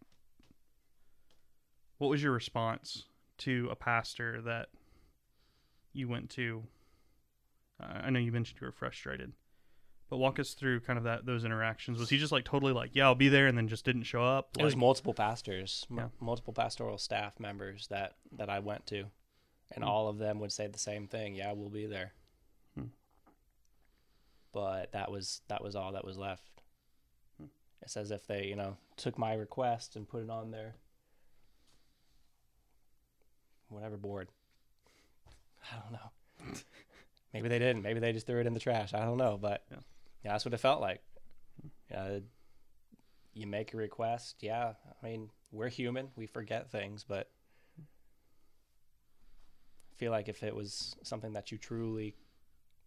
what 1.97 2.09
was 2.09 2.21
your 2.23 2.31
response 2.31 3.05
to 3.39 3.67
a 3.71 3.75
pastor 3.75 4.41
that 4.41 4.69
you 5.93 6.07
went 6.07 6.29
to? 6.31 6.63
Uh, 7.81 8.01
I 8.03 8.09
know 8.09 8.19
you 8.19 8.31
mentioned 8.31 8.59
you 8.61 8.67
were 8.67 8.71
frustrated, 8.71 9.33
but 10.09 10.17
walk 10.17 10.39
us 10.39 10.53
through 10.53 10.81
kind 10.81 10.97
of 10.97 11.05
that 11.05 11.25
those 11.25 11.45
interactions. 11.45 11.99
Was 11.99 12.09
he 12.09 12.17
just 12.17 12.31
like 12.31 12.45
totally 12.45 12.73
like, 12.73 12.91
yeah, 12.93 13.05
I'll 13.05 13.15
be 13.15 13.29
there, 13.29 13.47
and 13.47 13.57
then 13.57 13.67
just 13.67 13.85
didn't 13.85 14.03
show 14.03 14.23
up? 14.23 14.49
it 14.57 14.63
was 14.63 14.75
multiple 14.75 15.13
pastors, 15.13 15.85
m- 15.91 16.11
multiple 16.19 16.53
pastoral 16.53 16.97
staff 16.97 17.39
members 17.39 17.87
that 17.87 18.15
that 18.33 18.49
I 18.49 18.59
went 18.59 18.85
to, 18.87 19.05
and 19.71 19.83
Hmm. 19.83 19.89
all 19.89 20.07
of 20.07 20.17
them 20.17 20.39
would 20.39 20.51
say 20.51 20.67
the 20.67 20.77
same 20.79 21.07
thing. 21.07 21.35
Yeah, 21.35 21.51
we'll 21.53 21.69
be 21.69 21.85
there. 21.85 22.13
Hmm. 22.75 22.87
But 24.51 24.91
that 24.93 25.11
was 25.11 25.41
that 25.47 25.63
was 25.63 25.75
all 25.75 25.93
that 25.93 26.05
was 26.05 26.17
left. 26.17 26.43
It's 27.81 27.95
as 27.97 28.11
if 28.11 28.27
they, 28.27 28.45
you 28.45 28.55
know, 28.55 28.77
took 28.97 29.17
my 29.17 29.33
request 29.33 29.95
and 29.95 30.07
put 30.07 30.23
it 30.23 30.29
on 30.29 30.51
their 30.51 30.75
whatever 33.69 33.97
board. 33.97 34.29
I 35.71 35.77
don't 35.79 35.91
know. 35.93 36.55
Maybe 37.33 37.47
they 37.49 37.59
didn't. 37.59 37.83
Maybe 37.83 37.99
they 37.99 38.11
just 38.13 38.25
threw 38.27 38.39
it 38.39 38.47
in 38.47 38.53
the 38.53 38.59
trash. 38.59 38.93
I 38.93 39.05
don't 39.05 39.17
know, 39.17 39.37
but 39.39 39.63
Yeah. 39.71 39.77
yeah, 40.23 40.31
that's 40.31 40.45
what 40.45 40.53
it 40.53 40.57
felt 40.59 40.81
like. 40.81 41.01
Yeah, 41.91 42.19
you 43.33 43.47
make 43.47 43.73
a 43.73 43.77
request. 43.77 44.37
Yeah, 44.41 44.73
I 45.01 45.05
mean, 45.05 45.29
we're 45.51 45.69
human. 45.69 46.09
We 46.15 46.25
forget 46.27 46.71
things, 46.71 47.03
but 47.07 47.29
I 49.91 49.95
feel 49.95 50.11
like 50.11 50.27
if 50.29 50.43
it 50.43 50.55
was 50.55 50.95
something 51.03 51.33
that 51.33 51.51
you 51.51 51.57
truly 51.57 52.15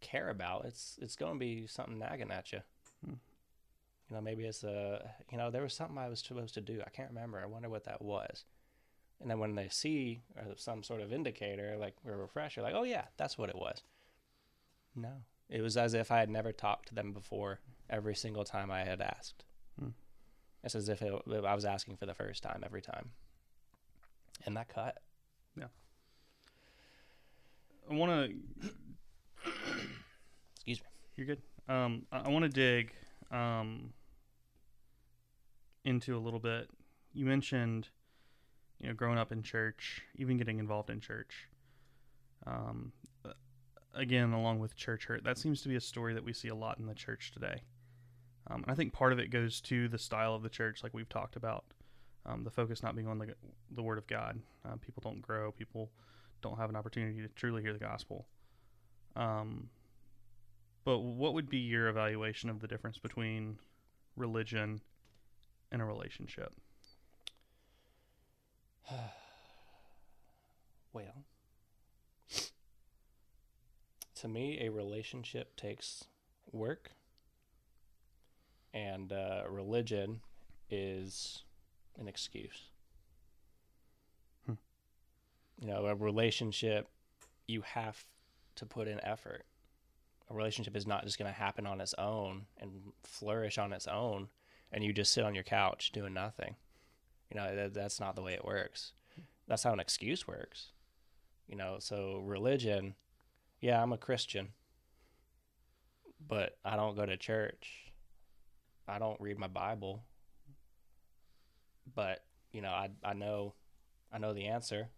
care 0.00 0.28
about, 0.30 0.64
it's 0.64 0.98
it's 1.00 1.16
going 1.16 1.34
to 1.34 1.38
be 1.38 1.66
something 1.66 1.98
nagging 1.98 2.30
at 2.30 2.52
you. 2.52 2.60
Hmm. 3.04 3.14
You 4.12 4.18
know, 4.18 4.22
maybe 4.22 4.44
it's 4.44 4.62
a 4.62 5.10
you 5.30 5.38
know 5.38 5.50
there 5.50 5.62
was 5.62 5.72
something 5.72 5.96
I 5.96 6.06
was 6.10 6.20
supposed 6.20 6.52
to 6.52 6.60
do. 6.60 6.82
I 6.86 6.90
can't 6.90 7.08
remember. 7.08 7.40
I 7.40 7.46
wonder 7.46 7.70
what 7.70 7.84
that 7.84 8.02
was. 8.02 8.44
And 9.22 9.30
then 9.30 9.38
when 9.38 9.54
they 9.54 9.70
see 9.70 10.20
some 10.56 10.82
sort 10.82 11.00
of 11.00 11.14
indicator, 11.14 11.78
like 11.80 11.94
or 12.06 12.18
refresher, 12.18 12.60
like, 12.60 12.74
oh 12.76 12.82
yeah, 12.82 13.04
that's 13.16 13.38
what 13.38 13.48
it 13.48 13.56
was. 13.56 13.80
No, 14.94 15.22
it 15.48 15.62
was 15.62 15.78
as 15.78 15.94
if 15.94 16.10
I 16.10 16.18
had 16.18 16.28
never 16.28 16.52
talked 16.52 16.88
to 16.88 16.94
them 16.94 17.12
before. 17.12 17.60
Every 17.88 18.14
single 18.14 18.44
time 18.44 18.70
I 18.70 18.84
had 18.84 19.00
asked, 19.00 19.44
Hmm. 19.80 19.92
it's 20.62 20.74
as 20.74 20.90
if 20.90 21.00
it, 21.00 21.14
I 21.26 21.54
was 21.54 21.64
asking 21.64 21.96
for 21.96 22.04
the 22.04 22.14
first 22.14 22.42
time 22.42 22.62
every 22.66 22.82
time. 22.82 23.12
And 24.44 24.54
that 24.58 24.68
cut. 24.68 24.98
Yeah. 25.56 25.68
I 27.90 27.94
want 27.94 28.12
to. 28.12 28.68
Excuse 30.56 30.80
me. 30.82 30.86
You're 31.16 31.26
good. 31.28 31.42
Um, 31.66 32.02
I, 32.12 32.18
I 32.20 32.28
want 32.28 32.44
to 32.44 32.50
dig 32.50 32.92
um, 33.30 33.92
into 35.84 36.16
a 36.16 36.20
little 36.20 36.38
bit. 36.40 36.68
You 37.12 37.26
mentioned, 37.26 37.88
you 38.80 38.88
know, 38.88 38.94
growing 38.94 39.18
up 39.18 39.32
in 39.32 39.42
church, 39.42 40.02
even 40.16 40.38
getting 40.38 40.58
involved 40.58 40.90
in 40.90 41.00
church. 41.00 41.48
Um, 42.46 42.92
again, 43.94 44.32
along 44.32 44.58
with 44.58 44.74
church 44.74 45.06
hurt, 45.06 45.24
that 45.24 45.38
seems 45.38 45.62
to 45.62 45.68
be 45.68 45.76
a 45.76 45.80
story 45.80 46.14
that 46.14 46.24
we 46.24 46.32
see 46.32 46.48
a 46.48 46.54
lot 46.54 46.78
in 46.78 46.86
the 46.86 46.94
church 46.94 47.32
today. 47.32 47.62
Um, 48.50 48.62
and 48.62 48.72
I 48.72 48.74
think 48.74 48.92
part 48.92 49.12
of 49.12 49.18
it 49.18 49.30
goes 49.30 49.60
to 49.62 49.88
the 49.88 49.98
style 49.98 50.34
of 50.34 50.42
the 50.42 50.48
church, 50.48 50.82
like 50.82 50.94
we've 50.94 51.08
talked 51.08 51.36
about. 51.36 51.64
Um, 52.24 52.44
the 52.44 52.50
focus 52.50 52.82
not 52.82 52.94
being 52.94 53.08
on 53.08 53.18
the 53.18 53.34
the 53.72 53.82
Word 53.82 53.98
of 53.98 54.06
God. 54.06 54.38
Uh, 54.64 54.76
people 54.80 55.00
don't 55.04 55.20
grow. 55.20 55.50
People 55.50 55.90
don't 56.40 56.56
have 56.56 56.70
an 56.70 56.76
opportunity 56.76 57.20
to 57.20 57.28
truly 57.28 57.62
hear 57.62 57.72
the 57.72 57.78
gospel. 57.78 58.26
Um, 59.16 59.68
but 60.84 60.98
what 60.98 61.34
would 61.34 61.48
be 61.48 61.58
your 61.58 61.88
evaluation 61.88 62.48
of 62.48 62.60
the 62.60 62.68
difference 62.68 62.98
between 62.98 63.58
religion 64.16 64.80
and 65.72 65.82
a 65.82 65.84
relationship? 65.84 66.52
Well, 70.94 71.24
to 74.14 74.28
me, 74.28 74.58
a 74.60 74.68
relationship 74.68 75.56
takes 75.56 76.04
work, 76.52 76.90
and 78.74 79.10
uh, 79.10 79.44
religion 79.48 80.20
is 80.70 81.44
an 81.98 82.08
excuse. 82.08 82.68
Hmm. 84.44 84.52
You 85.60 85.68
know, 85.68 85.86
a 85.86 85.94
relationship, 85.94 86.88
you 87.48 87.62
have 87.62 88.04
to 88.56 88.66
put 88.66 88.86
in 88.86 89.02
effort. 89.02 89.46
A 90.30 90.34
relationship 90.34 90.76
is 90.76 90.86
not 90.86 91.04
just 91.04 91.18
going 91.18 91.32
to 91.32 91.38
happen 91.38 91.66
on 91.66 91.80
its 91.80 91.94
own 91.96 92.42
and 92.60 92.70
flourish 93.02 93.56
on 93.56 93.72
its 93.72 93.86
own, 93.86 94.28
and 94.72 94.82
you 94.82 94.92
just 94.92 95.12
sit 95.12 95.24
on 95.24 95.34
your 95.34 95.44
couch 95.44 95.92
doing 95.92 96.14
nothing. 96.14 96.56
You 97.30 97.38
know, 97.40 97.54
that, 97.54 97.74
that's 97.74 98.00
not 98.00 98.16
the 98.16 98.22
way 98.22 98.32
it 98.32 98.44
works. 98.44 98.92
That's 99.46 99.62
how 99.62 99.72
an 99.72 99.80
excuse 99.80 100.26
works. 100.26 100.72
You 101.46 101.56
know, 101.56 101.76
so 101.78 102.22
religion, 102.24 102.94
yeah, 103.60 103.82
I'm 103.82 103.92
a 103.92 103.98
Christian, 103.98 104.48
but 106.26 106.56
I 106.64 106.76
don't 106.76 106.96
go 106.96 107.04
to 107.04 107.16
church. 107.16 107.92
I 108.88 108.98
don't 108.98 109.20
read 109.20 109.38
my 109.38 109.48
Bible. 109.48 110.04
But, 111.94 112.24
you 112.52 112.62
know, 112.62 112.70
I 112.70 112.90
I 113.04 113.12
know 113.12 113.54
I 114.12 114.18
know 114.18 114.32
the 114.32 114.46
answer. 114.46 114.88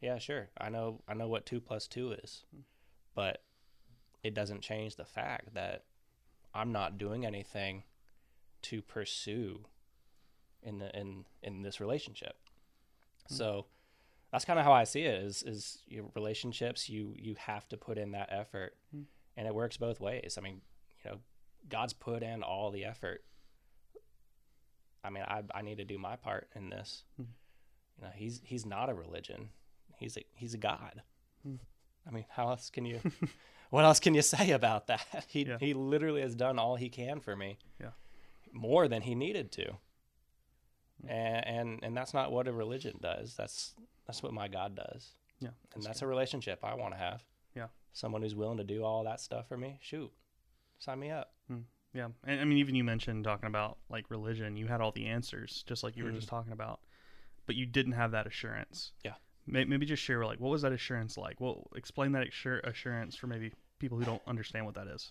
Yeah, 0.00 0.18
sure. 0.18 0.48
I 0.58 0.70
know 0.70 1.02
I 1.08 1.14
know 1.14 1.28
what 1.28 1.46
2 1.46 1.60
plus 1.60 1.86
2 1.88 2.12
is. 2.22 2.44
But 3.14 3.42
it 4.22 4.34
doesn't 4.34 4.62
change 4.62 4.96
the 4.96 5.04
fact 5.04 5.54
that 5.54 5.84
I'm 6.54 6.72
not 6.72 6.98
doing 6.98 7.26
anything 7.26 7.82
to 8.70 8.82
pursue 8.82 9.64
in 10.62 10.78
the 10.78 10.88
in 10.98 11.24
in 11.42 11.62
this 11.62 11.80
relationship. 11.80 12.36
So 13.28 13.66
that's 14.32 14.44
kind 14.44 14.58
of 14.58 14.64
how 14.64 14.72
I 14.72 14.84
see 14.84 15.02
it 15.02 15.22
is 15.22 15.42
is 15.42 15.78
your 15.86 16.04
relationships 16.14 16.88
you 16.88 17.14
you 17.16 17.34
have 17.38 17.68
to 17.68 17.76
put 17.76 17.98
in 17.98 18.12
that 18.12 18.28
effort 18.32 18.74
Hmm. 18.92 19.02
and 19.36 19.46
it 19.48 19.54
works 19.54 19.76
both 19.76 20.00
ways. 20.00 20.36
I 20.38 20.40
mean, 20.42 20.60
you 21.04 21.10
know, 21.10 21.18
God's 21.68 21.92
put 21.92 22.22
in 22.22 22.42
all 22.42 22.70
the 22.70 22.84
effort. 22.84 23.22
I 25.04 25.10
mean, 25.10 25.24
I 25.26 25.42
I 25.54 25.62
need 25.62 25.78
to 25.78 25.84
do 25.84 25.98
my 25.98 26.16
part 26.16 26.48
in 26.54 26.70
this. 26.70 27.04
Hmm. 27.16 27.24
You 27.98 28.04
know, 28.04 28.10
he's 28.14 28.40
he's 28.44 28.66
not 28.66 28.90
a 28.90 28.94
religion. 28.94 29.50
He's 29.98 30.16
a 30.16 30.24
he's 30.34 30.54
a 30.54 30.58
God. 30.58 31.02
Hmm. 31.42 31.56
I 32.06 32.10
mean, 32.10 32.24
how 32.28 32.48
else 32.50 32.70
can 32.70 32.84
you 32.84 33.00
what 33.70 33.84
else 33.84 34.00
can 34.00 34.14
you 34.14 34.22
say 34.22 34.50
about 34.50 34.86
that? 34.88 35.06
He 35.28 35.44
Yeah. 35.46 35.58
he 35.58 35.74
literally 35.74 36.20
has 36.22 36.34
done 36.34 36.58
all 36.58 36.76
he 36.76 36.88
can 36.88 37.20
for 37.20 37.36
me. 37.36 37.58
Yeah. 37.80 37.90
More 38.52 38.88
than 38.88 39.02
he 39.02 39.14
needed 39.14 39.52
to. 39.52 39.72
Hmm. 41.02 41.08
And 41.10 41.46
and 41.46 41.80
and 41.84 41.96
that's 41.96 42.14
not 42.14 42.32
what 42.32 42.48
a 42.48 42.52
religion 42.52 42.98
does. 43.00 43.34
That's 43.36 43.74
that's 44.06 44.22
what 44.22 44.32
my 44.32 44.48
God 44.48 44.74
does. 44.76 45.14
Yeah, 45.40 45.50
And 45.74 45.82
that's 45.82 46.00
a 46.00 46.06
relationship 46.06 46.60
I 46.64 46.74
want 46.74 46.94
to 46.94 46.98
have. 46.98 47.22
Yeah. 47.54 47.66
Someone 47.92 48.22
who's 48.22 48.34
willing 48.34 48.56
to 48.56 48.64
do 48.64 48.82
all 48.84 49.04
that 49.04 49.20
stuff 49.20 49.46
for 49.48 49.58
me. 49.58 49.78
Shoot. 49.82 50.10
Sign 50.78 50.98
me 50.98 51.10
up. 51.10 51.32
Yeah, 51.92 52.08
and 52.24 52.40
I 52.40 52.44
mean, 52.44 52.58
even 52.58 52.74
you 52.74 52.84
mentioned 52.84 53.24
talking 53.24 53.46
about 53.46 53.78
like 53.88 54.10
religion, 54.10 54.56
you 54.56 54.66
had 54.66 54.80
all 54.82 54.92
the 54.92 55.06
answers, 55.06 55.64
just 55.66 55.82
like 55.82 55.96
you 55.96 56.04
were 56.04 56.10
just 56.10 56.28
talking 56.28 56.52
about, 56.52 56.80
but 57.46 57.56
you 57.56 57.64
didn't 57.64 57.92
have 57.92 58.10
that 58.10 58.26
assurance. 58.26 58.92
Yeah. 59.02 59.14
May- 59.46 59.64
Maybe 59.64 59.86
just 59.86 60.02
share 60.02 60.22
like 60.24 60.38
what 60.38 60.50
was 60.50 60.60
that 60.62 60.72
assurance 60.72 61.16
like? 61.16 61.40
Well, 61.40 61.66
explain 61.74 62.12
that 62.12 62.26
assur- 62.28 62.60
assurance 62.64 63.16
for 63.16 63.26
maybe 63.28 63.52
people 63.78 63.96
who 63.98 64.04
don't 64.04 64.20
understand 64.26 64.66
what 64.66 64.74
that 64.74 64.88
is. 64.88 65.10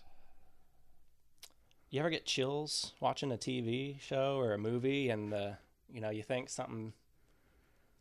You 1.96 2.00
ever 2.00 2.10
get 2.10 2.26
chills 2.26 2.92
watching 3.00 3.32
a 3.32 3.38
TV 3.38 3.98
show 4.02 4.36
or 4.36 4.52
a 4.52 4.58
movie 4.58 5.08
and 5.08 5.32
uh, 5.32 5.52
you 5.90 6.02
know, 6.02 6.10
you 6.10 6.22
think 6.22 6.50
something 6.50 6.92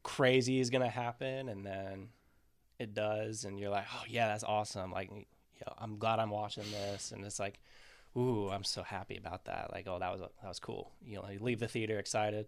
crazy 0.03 0.59
is 0.59 0.69
to 0.69 0.89
happen 0.89 1.47
and 1.47 1.65
then 1.65 2.09
it 2.77 2.93
does 2.93 3.45
and 3.45 3.57
you're 3.57 3.69
like, 3.69 3.85
"Oh 3.95 4.03
yeah, 4.05 4.27
that's 4.27 4.43
awesome." 4.43 4.91
Like, 4.91 5.11
you 5.11 5.23
know, 5.65 5.73
I'm 5.77 5.97
glad 5.97 6.19
I'm 6.19 6.29
watching 6.29 6.65
this 6.71 7.13
and 7.13 7.23
it's 7.23 7.39
like, 7.39 7.61
"Ooh, 8.17 8.49
I'm 8.49 8.65
so 8.65 8.83
happy 8.83 9.15
about 9.15 9.45
that." 9.45 9.71
Like, 9.71 9.87
"Oh, 9.87 9.97
that 9.97 10.11
was 10.11 10.19
that 10.19 10.49
was 10.49 10.59
cool." 10.59 10.91
You 11.01 11.21
know, 11.21 11.29
you 11.29 11.39
leave 11.39 11.61
the 11.61 11.69
theater 11.69 11.97
excited. 11.97 12.47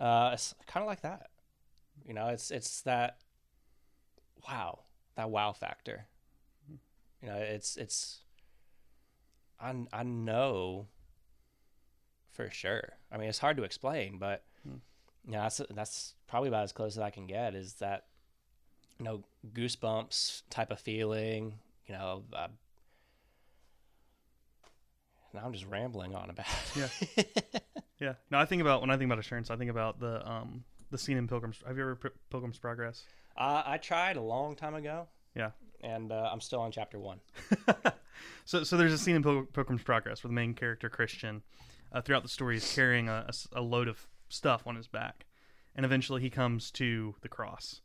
Uh, 0.00 0.30
it's 0.32 0.52
kind 0.66 0.82
of 0.82 0.88
like 0.88 1.02
that. 1.02 1.30
You 2.04 2.14
know, 2.14 2.26
it's 2.30 2.50
it's 2.50 2.80
that 2.80 3.18
wow, 4.48 4.80
that 5.14 5.30
wow 5.30 5.52
factor. 5.52 6.06
You 7.22 7.28
know, 7.28 7.36
it's 7.36 7.76
it's 7.76 8.22
I 9.60 9.74
I 9.92 10.02
know 10.02 10.86
for 12.32 12.50
sure. 12.50 12.94
I 13.10 13.16
mean, 13.16 13.28
it's 13.28 13.38
hard 13.38 13.56
to 13.56 13.62
explain, 13.64 14.18
but 14.18 14.44
Hmm. 14.66 14.76
Yeah, 15.28 15.42
that's 15.42 15.60
that's 15.70 16.14
probably 16.26 16.48
about 16.48 16.64
as 16.64 16.72
close 16.72 16.96
as 16.96 17.00
I 17.02 17.10
can 17.10 17.26
get. 17.26 17.54
Is 17.54 17.74
that 17.74 18.04
you 18.98 19.04
know 19.04 19.24
goosebumps 19.52 20.42
type 20.50 20.70
of 20.70 20.78
feeling? 20.80 21.58
You 21.86 21.94
know, 21.94 22.24
uh, 22.32 22.48
now 25.34 25.42
I'm 25.44 25.52
just 25.52 25.66
rambling 25.66 26.14
on 26.14 26.30
about. 26.30 26.46
Yeah. 26.74 26.88
Yeah. 27.98 28.12
No, 28.30 28.36
I 28.38 28.44
think 28.44 28.60
about 28.60 28.82
when 28.82 28.90
I 28.90 28.98
think 28.98 29.08
about 29.08 29.18
assurance, 29.18 29.50
I 29.50 29.56
think 29.56 29.70
about 29.70 29.98
the 30.00 30.28
um 30.30 30.64
the 30.90 30.98
scene 30.98 31.16
in 31.16 31.26
Pilgrim's. 31.26 31.62
Have 31.66 31.76
you 31.78 31.82
ever 31.82 31.96
P- 31.96 32.08
Pilgrim's 32.28 32.58
Progress? 32.58 33.04
uh, 33.38 33.62
I 33.64 33.78
tried 33.78 34.16
a 34.18 34.20
long 34.20 34.54
time 34.54 34.74
ago. 34.74 35.08
Yeah. 35.34 35.52
and 35.82 36.12
uh, 36.12 36.28
I'm 36.30 36.42
still 36.42 36.60
on 36.60 36.72
chapter 36.72 36.98
one. 36.98 37.20
so 38.44 38.64
so 38.64 38.76
there's 38.76 38.92
a 38.92 38.98
scene 38.98 39.16
in 39.16 39.22
Pil- 39.22 39.44
Pilgrim's 39.52 39.82
Progress 39.82 40.22
where 40.22 40.28
the 40.28 40.34
main 40.34 40.54
character 40.54 40.88
Christian, 40.88 41.42
uh, 41.92 42.00
throughout 42.00 42.22
the 42.22 42.28
story, 42.28 42.56
is 42.56 42.74
carrying 42.74 43.08
a 43.08 43.30
load 43.56 43.88
of 43.88 44.06
stuff 44.28 44.66
on 44.66 44.76
his 44.76 44.88
back, 44.88 45.26
and 45.74 45.84
eventually 45.86 46.20
he 46.20 46.30
comes 46.30 46.70
to 46.72 47.14
the 47.22 47.28
cross, 47.28 47.80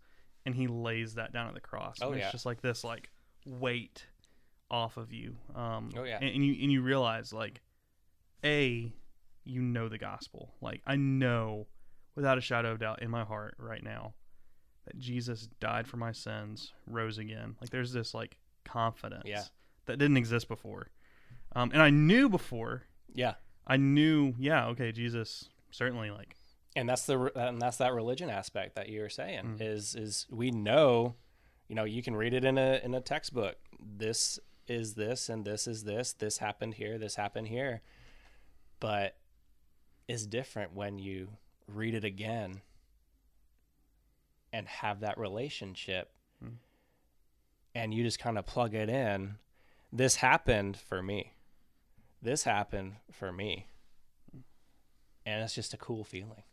and 0.46 0.56
he 0.56 0.68
lays 0.68 1.16
that 1.16 1.32
down 1.34 1.48
at 1.48 1.54
the 1.54 1.60
cross. 1.62 1.98
Oh, 2.02 2.10
and 2.10 2.18
yeah. 2.18 2.24
It's 2.26 2.32
just 2.32 2.46
like 2.46 2.62
this 2.62 2.84
like 2.84 3.10
weight 3.46 4.06
off 4.70 4.98
of 4.98 5.12
you. 5.12 5.36
Um, 5.56 5.90
Oh, 5.98 6.04
yeah. 6.04 6.18
And, 6.22 6.30
and 6.30 6.46
you 6.46 6.54
and 6.62 6.72
you 6.72 6.82
realize 6.82 7.34
like, 7.34 7.62
a, 8.44 8.92
you 9.44 9.62
know 9.62 9.90
the 9.90 9.98
gospel. 9.98 10.54
Like 10.62 10.82
I 10.86 10.96
know, 10.96 11.68
without 12.16 12.38
a 12.38 12.42
shadow 12.42 12.72
of 12.72 12.80
doubt 12.80 13.02
in 13.02 13.10
my 13.10 13.24
heart 13.24 13.56
right 13.58 13.84
now, 13.84 14.14
that 14.86 14.98
Jesus 14.98 15.48
died 15.60 15.88
for 15.88 15.98
my 15.98 16.12
sins, 16.12 16.74
rose 16.88 17.18
again. 17.18 17.56
Like 17.62 17.70
there's 17.70 17.92
this 17.94 18.14
like 18.14 18.38
confidence 18.64 19.24
Yeah. 19.26 19.44
That 19.86 19.98
didn't 19.98 20.18
exist 20.18 20.48
before. 20.48 20.88
Um, 21.56 21.72
and 21.74 21.82
I 21.82 21.90
knew 21.90 22.30
before. 22.30 22.84
Yeah, 23.14 23.34
I 23.68 23.78
knew, 23.78 24.34
yeah, 24.40 24.68
okay, 24.68 24.92
Jesus 24.92 25.50
certainly 25.72 26.12
like 26.12 26.36
and 26.76 26.88
that's 26.88 27.06
the 27.06 27.18
re- 27.18 27.32
and 27.36 27.62
that's 27.62 27.78
that 27.78 27.94
religion 27.94 28.30
aspect 28.30 28.76
that 28.76 28.88
you 28.90 29.02
were 29.02 29.10
saying 29.10 29.58
Mm. 29.58 29.62
is 29.62 29.96
is 29.96 30.26
we 30.30 30.52
know, 30.52 31.16
you 31.68 31.76
know, 31.76 31.84
you 31.84 32.02
can 32.02 32.16
read 32.16 32.34
it 32.34 32.46
in 32.46 32.58
a 32.58 32.80
in 32.84 32.94
a 32.94 33.02
textbook. 33.02 33.58
This 33.80 34.40
is 34.68 34.94
this 34.94 35.28
and 35.28 35.44
this 35.44 35.68
is 35.68 35.84
this. 35.84 36.14
This 36.14 36.38
happened 36.38 36.76
here. 36.76 36.98
This 36.98 37.16
happened 37.16 37.48
here. 37.50 37.82
But 38.80 39.18
is 40.08 40.26
different 40.28 40.74
when 40.74 40.98
you 41.00 41.30
read 41.68 41.94
it 41.94 42.04
again 42.06 42.62
and 44.54 44.68
have 44.68 45.00
that 45.02 45.18
relationship 45.18 46.12
Mm. 46.44 46.56
and 47.76 47.94
you 47.94 48.04
just 48.04 48.20
kind 48.20 48.38
of 48.38 48.46
plug 48.46 48.74
it 48.74 48.90
in. 48.90 49.36
This 49.92 50.18
happened 50.18 50.78
for 50.78 51.02
me. 51.04 51.34
This 52.22 52.44
happened 52.44 52.96
for 53.12 53.32
me. 53.32 53.68
And 55.26 55.44
it's 55.44 55.54
just 55.54 55.74
a 55.74 55.78
cool 55.78 56.04
feeling. 56.04 56.44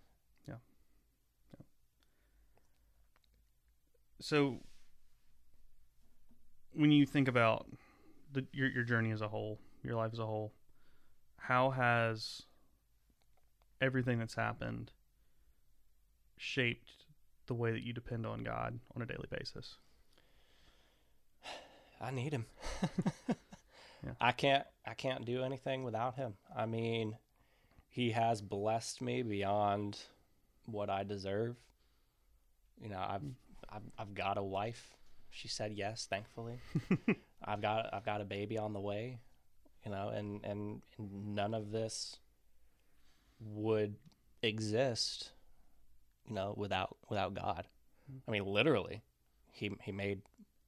Yeah. 0.47 0.55
So 4.21 4.59
when 6.73 6.91
you 6.91 7.07
think 7.07 7.29
about 7.29 7.67
the, 8.33 8.45
your 8.53 8.69
your 8.69 8.85
journey 8.85 9.11
as 9.11 9.21
a 9.21 9.29
whole, 9.29 9.59
your 9.83 9.95
life 9.95 10.11
as 10.13 10.19
a 10.19 10.27
whole, 10.27 10.53
how 11.37 11.71
has 11.71 12.43
everything 13.81 14.19
that's 14.19 14.35
happened 14.35 14.91
shaped 16.37 17.07
the 17.47 17.55
way 17.55 17.73
that 17.73 17.83
you 17.83 17.93
depend 17.93 18.27
on 18.27 18.43
God 18.43 18.79
on 18.95 19.03
a 19.03 19.07
daily 19.07 19.29
basis? 19.31 19.77
I 22.01 22.11
need 22.11 22.33
him. 22.33 22.47
Yeah. 24.05 24.13
I 24.21 24.33
can't 24.33 24.65
I 24.87 24.95
can't 24.95 25.25
do 25.25 25.43
anything 25.43 25.85
without 25.85 26.15
him. 26.15 26.35
I 26.57 26.67
mean, 26.67 27.17
he 27.89 28.13
has 28.13 28.41
blessed 28.41 29.03
me 29.03 29.23
beyond 29.23 29.99
what 30.67 30.91
I 30.91 31.03
deserve. 31.05 31.57
You 32.81 32.91
know, 32.91 33.01
I've 33.01 33.21
hmm. 33.21 33.31
I've, 33.71 33.83
I've 33.99 34.15
got 34.15 34.39
a 34.39 34.43
wife. 34.43 34.95
She 35.31 35.49
said 35.49 35.73
yes, 35.75 36.07
thankfully. 36.09 36.61
I've 37.45 37.61
got 37.61 37.93
I've 37.93 38.05
got 38.05 38.21
a 38.21 38.25
baby 38.25 38.57
on 38.57 38.73
the 38.73 38.81
way, 38.81 39.19
you 39.85 39.91
know, 39.91 40.09
and 40.09 40.45
and 40.45 40.81
none 40.99 41.55
of 41.55 41.71
this 41.71 42.17
would 43.41 43.97
exist, 44.43 45.33
you 46.27 46.35
know, 46.35 46.55
without 46.57 46.97
without 47.11 47.35
God. 47.35 47.67
Hmm. 48.11 48.19
I 48.27 48.31
mean, 48.31 48.47
literally, 48.47 49.03
he 49.53 49.73
he 49.83 49.93
made 49.93 50.23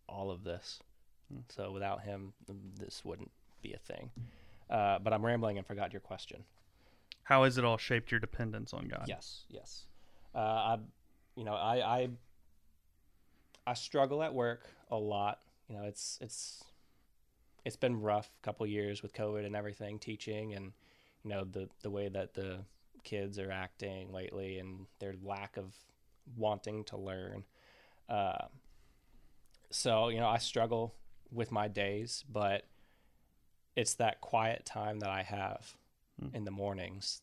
all 0.08 0.30
of 0.30 0.44
this. 0.44 0.80
So 1.48 1.72
without 1.72 2.02
him, 2.02 2.32
this 2.78 3.04
wouldn't 3.04 3.30
be 3.62 3.72
a 3.72 3.78
thing. 3.78 4.10
Uh, 4.68 4.98
but 4.98 5.12
I'm 5.12 5.24
rambling 5.24 5.58
and 5.58 5.66
forgot 5.66 5.92
your 5.92 6.00
question. 6.00 6.44
How 7.24 7.44
has 7.44 7.58
it 7.58 7.64
all 7.64 7.76
shaped 7.76 8.10
your 8.10 8.20
dependence 8.20 8.72
on 8.72 8.88
God? 8.88 9.04
Yes, 9.06 9.44
yes. 9.48 9.86
Uh, 10.34 10.38
I, 10.38 10.78
you 11.36 11.44
know, 11.44 11.54
I, 11.54 12.00
I, 12.00 12.08
I 13.66 13.74
struggle 13.74 14.22
at 14.22 14.34
work 14.34 14.66
a 14.90 14.96
lot. 14.96 15.40
You 15.68 15.76
know, 15.76 15.84
it's 15.84 16.18
it's 16.20 16.64
it's 17.64 17.76
been 17.76 18.00
rough 18.00 18.30
couple 18.42 18.66
years 18.66 19.02
with 19.02 19.12
COVID 19.12 19.44
and 19.44 19.54
everything, 19.54 19.98
teaching 19.98 20.54
and 20.54 20.72
you 21.22 21.30
know 21.30 21.44
the 21.44 21.68
the 21.82 21.90
way 21.90 22.08
that 22.08 22.34
the 22.34 22.58
kids 23.04 23.38
are 23.38 23.50
acting 23.50 24.12
lately 24.12 24.58
and 24.58 24.86
their 24.98 25.14
lack 25.22 25.56
of 25.56 25.74
wanting 26.36 26.84
to 26.84 26.96
learn. 26.96 27.44
Uh, 28.08 28.46
so 29.70 30.08
you 30.08 30.18
know, 30.18 30.28
I 30.28 30.38
struggle 30.38 30.94
with 31.32 31.50
my 31.52 31.68
days, 31.68 32.24
but 32.30 32.66
it's 33.76 33.94
that 33.94 34.20
quiet 34.20 34.64
time 34.64 35.00
that 35.00 35.10
I 35.10 35.22
have 35.22 35.74
Hmm. 36.20 36.34
in 36.34 36.44
the 36.44 36.50
mornings 36.50 37.22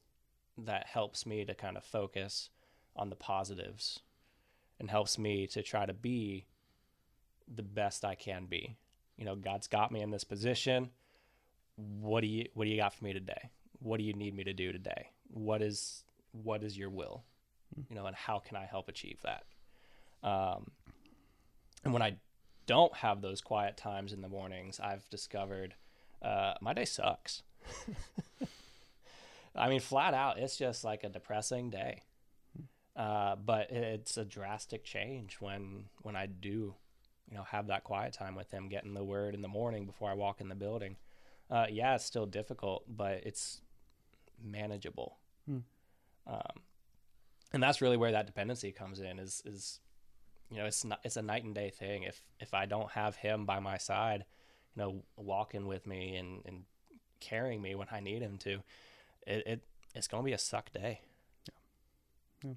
that 0.58 0.88
helps 0.88 1.26
me 1.26 1.46
to 1.46 1.54
kind 1.54 1.78
of 1.78 1.84
focus 1.84 2.50
on 2.96 3.10
the 3.10 3.16
positives 3.16 4.00
and 4.80 4.90
helps 4.90 5.20
me 5.20 5.46
to 5.48 5.62
try 5.62 5.86
to 5.86 5.94
be 5.94 6.46
the 7.48 7.64
best 7.64 8.04
I 8.04 8.16
can 8.16 8.46
be. 8.46 8.76
You 9.18 9.26
know, 9.26 9.36
God's 9.36 9.68
got 9.68 9.92
me 9.92 10.02
in 10.02 10.10
this 10.10 10.24
position. 10.24 10.90
What 11.76 12.22
do 12.22 12.28
you 12.28 12.48
what 12.54 12.66
do 12.66 12.72
you 12.72 12.78
got 12.78 12.94
for 12.94 13.04
me 13.04 13.14
today? 13.14 13.50
What 13.80 13.98
do 13.98 14.04
you 14.04 14.14
need 14.14 14.36
me 14.36 14.44
to 14.46 14.54
do 14.54 14.72
today? 14.72 15.12
What 15.28 15.62
is 15.62 16.04
what 16.32 16.64
is 16.64 16.78
your 16.78 16.90
will? 16.90 17.24
You 17.90 17.96
know, 17.96 18.06
and 18.08 18.16
how 18.16 18.40
can 18.40 18.58
I 18.58 18.66
help 18.66 18.90
achieve 18.90 19.20
that? 19.24 19.44
Um, 20.28 20.72
and 21.84 21.94
when 21.94 22.02
I 22.02 22.16
don't 22.68 22.96
have 22.98 23.22
those 23.22 23.42
quiet 23.42 23.78
times 23.78 24.14
in 24.14 24.22
the 24.22 24.30
mornings, 24.30 24.80
I've 24.80 25.10
discovered 25.10 25.74
uh, 26.22 26.54
my 26.62 26.74
day 26.74 26.86
sucks. 26.86 27.42
I 29.56 29.70
mean, 29.70 29.80
flat 29.80 30.14
out, 30.14 30.38
it's 30.38 30.58
just 30.58 30.84
like 30.84 31.04
a 31.04 31.10
depressing 31.10 31.72
day. 31.72 32.04
Uh, 32.96 33.36
but 33.36 33.72
it's 33.72 34.18
a 34.18 34.26
drastic 34.26 34.84
change 34.84 35.38
when 35.40 35.86
when 36.02 36.16
I 36.16 36.26
do, 36.26 36.74
you 37.30 37.38
know, 37.38 37.44
have 37.44 37.68
that 37.68 37.84
quiet 37.84 38.14
time 38.14 38.36
with 38.36 38.50
him, 38.52 38.70
getting 38.70 38.96
the 38.96 39.04
word 39.04 39.36
in 39.36 39.42
the 39.42 39.48
morning 39.48 39.86
before 39.86 40.10
I 40.10 40.14
walk 40.14 40.42
in 40.42 40.50
the 40.50 40.56
building. 40.56 40.98
Uh, 41.50 41.68
yeah, 41.70 41.96
it's 41.96 42.06
still 42.06 42.26
difficult, 42.26 42.84
but 42.88 43.24
it's 43.24 43.62
manageable. 44.44 45.18
Hmm. 45.48 45.60
Um, 46.26 46.62
and 47.54 47.64
that's 47.64 47.82
really 47.82 47.98
where 47.98 48.12
that 48.12 48.26
dependency 48.26 48.72
comes 48.72 49.00
in. 49.00 49.20
Is 49.20 49.44
is 49.46 49.80
you 50.50 50.58
know, 50.58 50.66
it's 50.66 50.84
not 50.86 51.00
it's 51.04 51.18
a 51.18 51.22
night 51.22 51.44
and 51.44 51.54
day 51.54 51.70
thing. 51.70 52.04
If 52.04 52.22
if 52.40 52.54
I 52.54 52.66
don't 52.66 52.92
have 52.92 53.16
him 53.16 53.46
by 53.46 53.60
my 53.60 53.78
side, 53.78 54.26
you 54.76 54.82
know, 54.82 55.04
walking 55.18 55.68
with 55.68 55.86
me 55.86 56.16
and 56.16 56.42
and 56.46 56.64
carrying 57.20 57.62
me 57.62 57.76
when 57.76 57.88
I 57.92 58.00
need 58.00 58.22
him 58.22 58.38
to, 58.40 58.62
it, 59.26 59.48
it 59.48 59.64
it's 59.96 60.08
gonna 60.08 60.24
be 60.24 60.34
a 60.34 60.38
suck 60.38 60.72
day. 60.72 61.02
Yeah. 62.44 62.54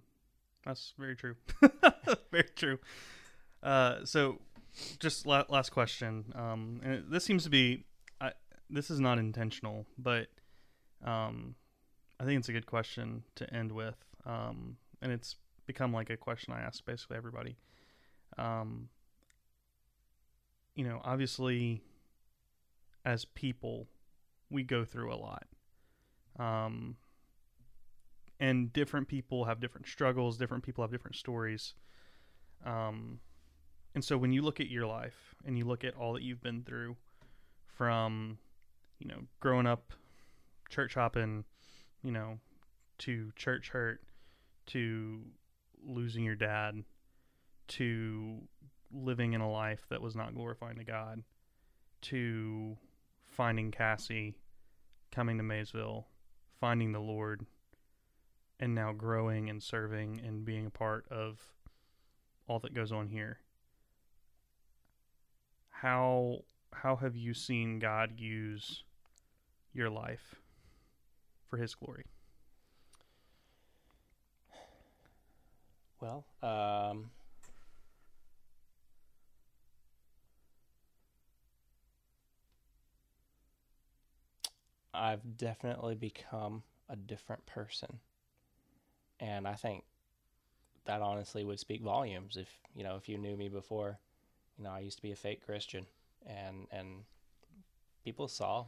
That's 0.65 0.93
very 0.99 1.17
true. 1.17 1.37
very 2.31 2.49
true. 2.55 2.79
Uh, 3.63 4.05
so, 4.05 4.41
just 4.99 5.27
la- 5.27 5.45
last 5.49 5.71
question. 5.71 6.33
Um, 6.35 6.81
and 6.85 6.95
it, 6.95 7.11
this 7.11 7.25
seems 7.25 7.45
to 7.45 7.51
be, 7.51 7.85
I, 8.21 8.33
this 8.69 8.91
is 8.91 9.01
not 9.01 9.19
intentional, 9.19 9.87
but 9.99 10.29
um, 11.05 11.55
I 12.19 12.25
think 12.25 12.39
it's 12.39 12.49
a 12.49 12.53
good 12.53 12.67
question 12.67 13.25
to 13.37 13.53
end 13.53 13.73
with. 13.73 13.97
Um, 14.25 14.77
and 15.03 15.13
it's 15.13 15.37
become 15.67 15.93
like 15.93 16.11
a 16.11 16.17
question 16.17 16.53
I 16.53 16.61
ask 16.61 16.85
basically 16.85 17.17
everybody. 17.17 17.57
Um, 18.39 18.89
you 20.75 20.85
know, 20.85 21.01
obviously, 21.05 21.83
as 23.05 23.25
people, 23.25 23.89
we 24.51 24.63
go 24.63 24.85
through 24.85 25.13
a 25.13 25.17
lot. 25.17 25.47
Um, 26.39 26.97
and 28.41 28.73
different 28.73 29.07
people 29.07 29.45
have 29.45 29.61
different 29.61 29.87
struggles 29.87 30.39
different 30.39 30.65
people 30.65 30.83
have 30.83 30.91
different 30.91 31.15
stories 31.15 31.75
um, 32.65 33.21
and 33.95 34.03
so 34.05 34.17
when 34.17 34.33
you 34.33 34.43
look 34.43 34.59
at 34.59 34.69
your 34.69 34.87
life 34.87 35.35
and 35.45 35.57
you 35.57 35.65
look 35.65 35.85
at 35.85 35.95
all 35.95 36.15
that 36.15 36.23
you've 36.23 36.43
been 36.43 36.63
through 36.63 36.97
from 37.67 38.39
you 38.99 39.07
know 39.07 39.21
growing 39.39 39.67
up 39.67 39.93
church 40.71 40.95
hopping 40.95 41.45
you 42.03 42.11
know 42.11 42.39
to 42.99 43.31
church 43.37 43.69
hurt 43.69 44.01
to 44.67 45.21
losing 45.85 46.25
your 46.25 46.35
dad 46.35 46.83
to 47.71 48.39
living 48.93 49.33
in 49.33 49.41
a 49.41 49.51
life 49.51 49.87
that 49.89 50.03
was 50.03 50.15
not 50.15 50.35
glorifying 50.35 50.77
to 50.77 50.85
god 50.85 51.23
to 52.03 52.77
finding 53.29 53.71
cassie 53.71 54.37
coming 55.13 55.37
to 55.37 55.43
maysville 55.43 56.07
finding 56.61 56.93
the 56.93 57.01
lord 57.01 57.47
and 58.61 58.75
now 58.75 58.93
growing 58.93 59.49
and 59.49 59.63
serving 59.63 60.21
and 60.25 60.45
being 60.45 60.67
a 60.67 60.71
part 60.71 61.07
of 61.11 61.41
all 62.47 62.59
that 62.61 62.75
goes 62.75 62.93
on 62.93 63.09
here. 63.09 63.39
How 65.71 66.41
how 66.73 66.97
have 66.97 67.17
you 67.17 67.33
seen 67.33 67.79
God 67.79 68.13
use 68.19 68.85
your 69.73 69.89
life 69.89 70.37
for 71.49 71.57
his 71.57 71.75
glory? 71.75 72.05
Well, 76.01 76.25
um, 76.43 77.11
I've 84.93 85.37
definitely 85.37 85.95
become 85.95 86.63
a 86.89 86.97
different 86.97 87.47
person. 87.47 87.99
And 89.21 89.47
I 89.47 89.55
think 89.55 89.85
that 90.87 91.03
honestly 91.03 91.45
would 91.45 91.61
speak 91.61 91.83
volumes 91.83 92.37
if, 92.37 92.49
you 92.75 92.83
know, 92.83 92.97
if 92.97 93.09
you 93.09 93.19
knew 93.19 93.37
me 93.37 93.49
before, 93.49 93.99
you 94.59 94.65
know, 94.65 94.71
I 94.71 94.81
used 94.81 94.97
to 94.97 95.03
be 95.03 95.13
a 95.13 95.17
fake 95.17 95.45
Christian 95.45 95.87
and 96.27 96.67
and 96.71 97.05
people 98.05 98.29
saw 98.29 98.67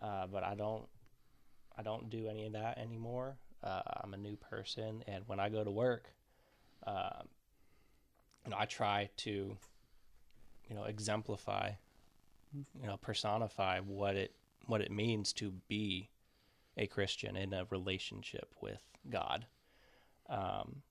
uh, 0.00 0.26
but 0.26 0.44
I 0.44 0.54
don't 0.54 0.86
I 1.76 1.82
don't 1.82 2.10
do 2.10 2.28
any 2.28 2.46
of 2.46 2.52
that 2.52 2.78
anymore. 2.78 3.36
Uh, 3.62 3.82
I'm 4.02 4.14
a 4.14 4.18
new 4.18 4.36
person 4.36 5.02
and 5.06 5.24
when 5.26 5.40
I 5.40 5.48
go 5.48 5.64
to 5.64 5.70
work, 5.70 6.10
uh, 6.86 7.22
you 8.44 8.50
know, 8.50 8.56
I 8.58 8.66
try 8.66 9.08
to 9.18 9.56
you 10.68 10.74
know, 10.74 10.84
exemplify, 10.84 11.70
you 12.54 12.86
know, 12.86 12.96
personify 12.96 13.80
what 13.80 14.16
it 14.16 14.34
what 14.66 14.80
it 14.80 14.90
means 14.90 15.32
to 15.34 15.52
be 15.68 16.10
a 16.76 16.86
Christian 16.86 17.36
in 17.36 17.52
a 17.52 17.66
relationship 17.70 18.54
with 18.60 18.80
God. 19.10 19.46
Um, 20.28 20.82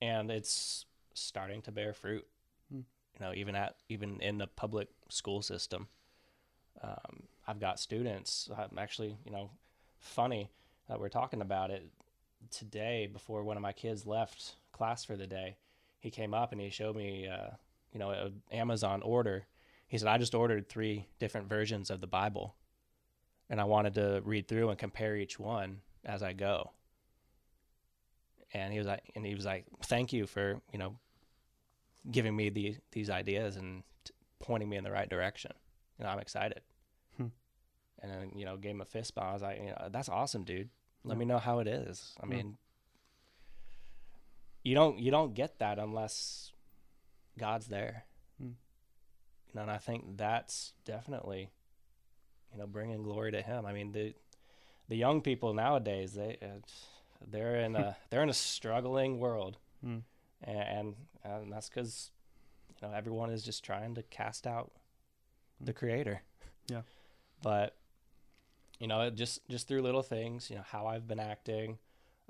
and 0.00 0.30
it's 0.30 0.84
starting 1.14 1.62
to 1.62 1.72
bear 1.72 1.92
fruit. 1.92 2.26
Hmm. 2.70 2.80
You 3.14 3.26
know, 3.26 3.32
even 3.34 3.54
at 3.54 3.76
even 3.88 4.20
in 4.20 4.38
the 4.38 4.46
public 4.46 4.88
school 5.08 5.42
system, 5.42 5.88
um, 6.82 7.22
I've 7.46 7.60
got 7.60 7.80
students. 7.80 8.50
I'm 8.56 8.78
actually, 8.78 9.16
you 9.24 9.32
know, 9.32 9.50
funny 9.98 10.50
that 10.88 11.00
we're 11.00 11.08
talking 11.08 11.40
about 11.40 11.70
it 11.70 11.88
today. 12.50 13.08
Before 13.10 13.42
one 13.42 13.56
of 13.56 13.62
my 13.62 13.72
kids 13.72 14.06
left 14.06 14.56
class 14.72 15.04
for 15.04 15.16
the 15.16 15.26
day, 15.26 15.56
he 15.98 16.10
came 16.10 16.34
up 16.34 16.52
and 16.52 16.60
he 16.60 16.70
showed 16.70 16.96
me, 16.96 17.26
uh, 17.26 17.50
you 17.92 17.98
know, 17.98 18.10
an 18.10 18.42
Amazon 18.52 19.02
order. 19.02 19.46
He 19.88 19.98
said, 19.98 20.08
"I 20.08 20.18
just 20.18 20.34
ordered 20.34 20.68
three 20.68 21.08
different 21.18 21.48
versions 21.48 21.90
of 21.90 22.00
the 22.00 22.06
Bible." 22.06 22.56
and 23.48 23.60
I 23.60 23.64
wanted 23.64 23.94
to 23.94 24.20
read 24.24 24.48
through 24.48 24.70
and 24.70 24.76
compare 24.78 25.14
each 25.16 25.38
one 25.38 25.80
as 26.04 26.20
I 26.20 26.32
go. 26.32 26.72
And 28.52 28.72
he 28.72 28.78
was 28.80 28.88
like, 28.88 29.08
and 29.14 29.24
he 29.24 29.36
was 29.36 29.44
like, 29.44 29.66
"Thank 29.84 30.12
you 30.12 30.26
for 30.26 30.60
you 30.72 30.78
know 30.80 30.96
giving 32.10 32.34
me 32.34 32.48
the 32.48 32.76
these 32.90 33.08
ideas 33.10 33.54
and 33.56 33.84
t- 34.04 34.12
pointing 34.40 34.68
me 34.68 34.76
in 34.76 34.82
the 34.84 34.90
right 34.90 35.08
direction." 35.08 35.52
You 35.98 36.04
know, 36.04 36.10
I'm 36.10 36.18
excited. 36.18 36.62
Hmm. 37.16 37.26
And 38.00 38.10
then 38.10 38.32
you 38.34 38.44
know, 38.44 38.56
gave 38.56 38.72
him 38.72 38.80
a 38.80 38.84
fist 38.84 39.14
bump. 39.14 39.28
I 39.28 39.32
was 39.34 39.42
like, 39.42 39.58
you 39.60 39.66
know, 39.66 39.88
"That's 39.90 40.08
awesome, 40.08 40.42
dude. 40.44 40.70
Let 41.04 41.14
Yeah. 41.14 41.18
me 41.20 41.24
know 41.26 41.38
how 41.38 41.60
it 41.60 41.68
is." 41.68 42.16
I 42.20 42.26
Yeah. 42.26 42.34
mean, 42.36 42.58
you 44.64 44.74
don't 44.74 44.98
you 44.98 45.10
don't 45.12 45.34
get 45.34 45.58
that 45.58 45.78
unless 45.78 46.52
God's 47.38 47.68
there. 47.68 48.06
Hmm. 48.38 48.52
And 49.58 49.70
I 49.70 49.78
think 49.78 50.16
that's 50.16 50.72
definitely 50.84 51.50
you 52.52 52.58
know 52.58 52.66
bringing 52.66 53.02
glory 53.02 53.32
to 53.32 53.42
him 53.42 53.66
i 53.66 53.72
mean 53.72 53.90
the 53.92 54.14
the 54.88 54.96
young 54.96 55.20
people 55.20 55.52
nowadays 55.52 56.14
they 56.14 56.38
uh, 56.40 56.60
they're 57.30 57.56
in 57.56 57.74
a 57.76 57.96
they're 58.10 58.22
in 58.22 58.30
a 58.30 58.34
struggling 58.34 59.18
world 59.18 59.58
Hmm. 59.84 59.98
and 60.42 60.94
and 61.24 61.52
that's 61.52 61.68
because 61.68 62.10
you 62.80 62.86
know 62.88 62.94
everyone 62.94 63.30
is 63.30 63.42
just 63.42 63.64
trying 63.64 63.94
to 63.96 64.02
cast 64.04 64.46
out 64.46 64.70
the 65.60 65.72
creator 65.72 66.22
Yeah. 66.70 66.82
but 67.42 67.76
you 68.78 68.86
know 68.86 69.10
just 69.10 69.46
just 69.48 69.66
through 69.68 69.82
little 69.82 70.02
things 70.04 70.48
you 70.48 70.56
know 70.56 70.64
how 70.66 70.86
i've 70.86 71.08
been 71.08 71.20
acting 71.20 71.78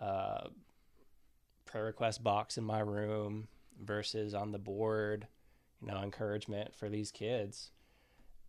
uh 0.01 0.49
prayer 1.67 1.85
request 1.85 2.23
box 2.25 2.57
in 2.59 2.65
my 2.65 2.81
room 2.81 3.49
versus 3.81 4.35
on 4.35 4.51
the 4.53 4.59
board 4.59 5.27
you 5.81 5.89
know 5.89 6.03
encouragement 6.03 6.75
for 6.75 6.89
these 6.89 7.11
kids 7.11 7.71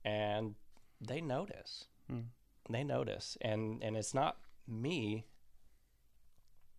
and 0.06 0.56
they 1.02 1.22
notice 1.22 1.86
Hmm. 2.10 2.22
they 2.70 2.84
notice 2.84 3.38
and 3.42 3.84
and 3.84 3.98
it's 3.98 4.14
not 4.14 4.38
me 4.68 5.26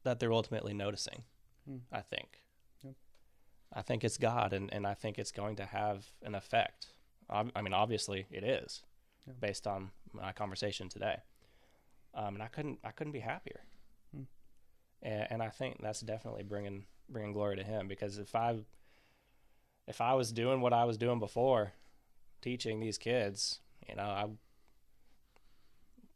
that 0.04 0.18
they're 0.20 0.32
ultimately 0.32 0.72
noticing 0.74 1.24
Hmm. 1.66 1.78
i 1.92 2.00
think 2.00 2.42
Yep. 2.82 2.94
i 3.74 3.82
think 3.82 4.04
it's 4.04 4.16
god 4.18 4.52
and, 4.52 4.72
and 4.72 4.86
i 4.86 4.94
think 4.94 5.18
it's 5.18 5.32
going 5.32 5.56
to 5.56 5.66
have 5.66 6.06
an 6.22 6.34
effect 6.34 6.88
i, 7.28 7.44
I 7.54 7.60
mean 7.62 7.74
obviously 7.74 8.26
it 8.30 8.42
is 8.44 8.82
Yeah. 9.26 9.34
based 9.38 9.66
on 9.66 9.90
my 10.12 10.32
conversation 10.32 10.88
today 10.88 11.16
um, 12.14 12.34
and 12.34 12.42
i 12.42 12.48
couldn't 12.48 12.78
i 12.84 12.90
couldn't 12.90 13.12
be 13.12 13.20
happier 13.20 13.60
Hmm. 14.14 14.22
and, 15.02 15.26
and 15.32 15.42
i 15.42 15.50
think 15.50 15.82
that's 15.82 16.00
definitely 16.00 16.42
bringing 16.44 16.86
bringing 17.10 17.32
glory 17.34 17.56
to 17.56 17.64
him 17.64 17.86
because 17.88 18.16
if 18.18 18.34
i 18.34 18.58
if 19.88 20.00
i 20.00 20.14
was 20.14 20.32
doing 20.32 20.60
what 20.60 20.72
i 20.72 20.84
was 20.84 20.96
doing 20.98 21.18
before 21.18 21.72
teaching 22.42 22.78
these 22.78 22.98
kids 22.98 23.60
you 23.88 23.94
know 23.96 24.02
i 24.02 24.26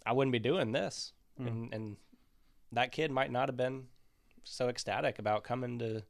i 0.06 0.12
wouldn't 0.12 0.32
be 0.32 0.38
doing 0.38 0.72
this 0.72 1.12
Hmm. 1.38 1.46
and 1.48 1.74
and 1.74 1.96
that 2.72 2.92
kid 2.92 3.10
might 3.10 3.30
not 3.32 3.48
have 3.48 3.56
been 3.56 3.86
so 4.44 4.68
ecstatic 4.68 5.18
about 5.18 5.44
coming 5.44 5.78
to 5.78 5.86
you 5.94 6.02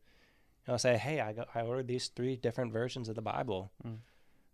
know 0.68 0.76
say 0.76 0.96
hey 0.96 1.20
i 1.20 1.32
got 1.32 1.48
i 1.54 1.62
ordered 1.62 1.86
these 1.86 2.08
three 2.08 2.34
different 2.36 2.72
versions 2.72 3.08
of 3.08 3.14
the 3.14 3.22
bible 3.22 3.70
Mm. 3.86 3.98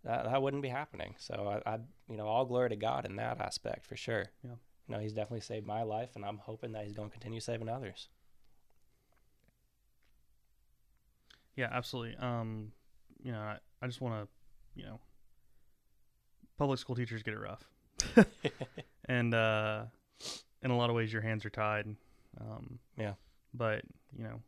that, 0.03 0.25
that 0.25 0.41
wouldn't 0.41 0.61
be 0.63 0.69
happening 0.69 1.15
so 1.17 1.61
I, 1.65 1.69
I 1.73 1.79
you 2.07 2.17
know 2.17 2.27
all 2.27 2.45
glory 2.45 2.69
to 2.69 2.75
god 2.75 3.05
in 3.05 3.15
that 3.15 3.41
aspect 3.41 3.85
for 3.87 3.95
sure 3.95 4.25
Yeah. 4.43 4.51
you 4.87 4.93
know 4.93 4.99
he's 4.99 5.13
definitely 5.13 5.41
saved 5.41 5.65
my 5.65 5.81
life 5.83 6.11
and 6.15 6.23
i'm 6.23 6.37
hoping 6.37 6.71
that 6.73 6.83
he's 6.85 6.93
going 6.93 7.09
to 7.09 7.13
continue 7.13 7.39
saving 7.39 7.67
others 7.69 8.09
Yeah, 11.55 11.67
absolutely. 11.71 12.15
Um, 12.17 12.71
you 13.21 13.31
know, 13.31 13.39
I, 13.39 13.57
I 13.81 13.87
just 13.87 14.01
want 14.01 14.23
to, 14.23 14.27
you 14.79 14.85
know, 14.85 14.99
public 16.57 16.79
school 16.79 16.95
teachers 16.95 17.23
get 17.23 17.33
it 17.33 17.39
rough, 17.39 17.63
and 19.05 19.33
uh, 19.33 19.83
in 20.61 20.71
a 20.71 20.77
lot 20.77 20.89
of 20.89 20.95
ways, 20.95 21.11
your 21.11 21.21
hands 21.21 21.45
are 21.45 21.49
tied. 21.49 21.87
Um, 22.39 22.79
Yeah. 22.97 23.13
But 23.53 23.81
you 24.15 24.23
know, 24.23 24.41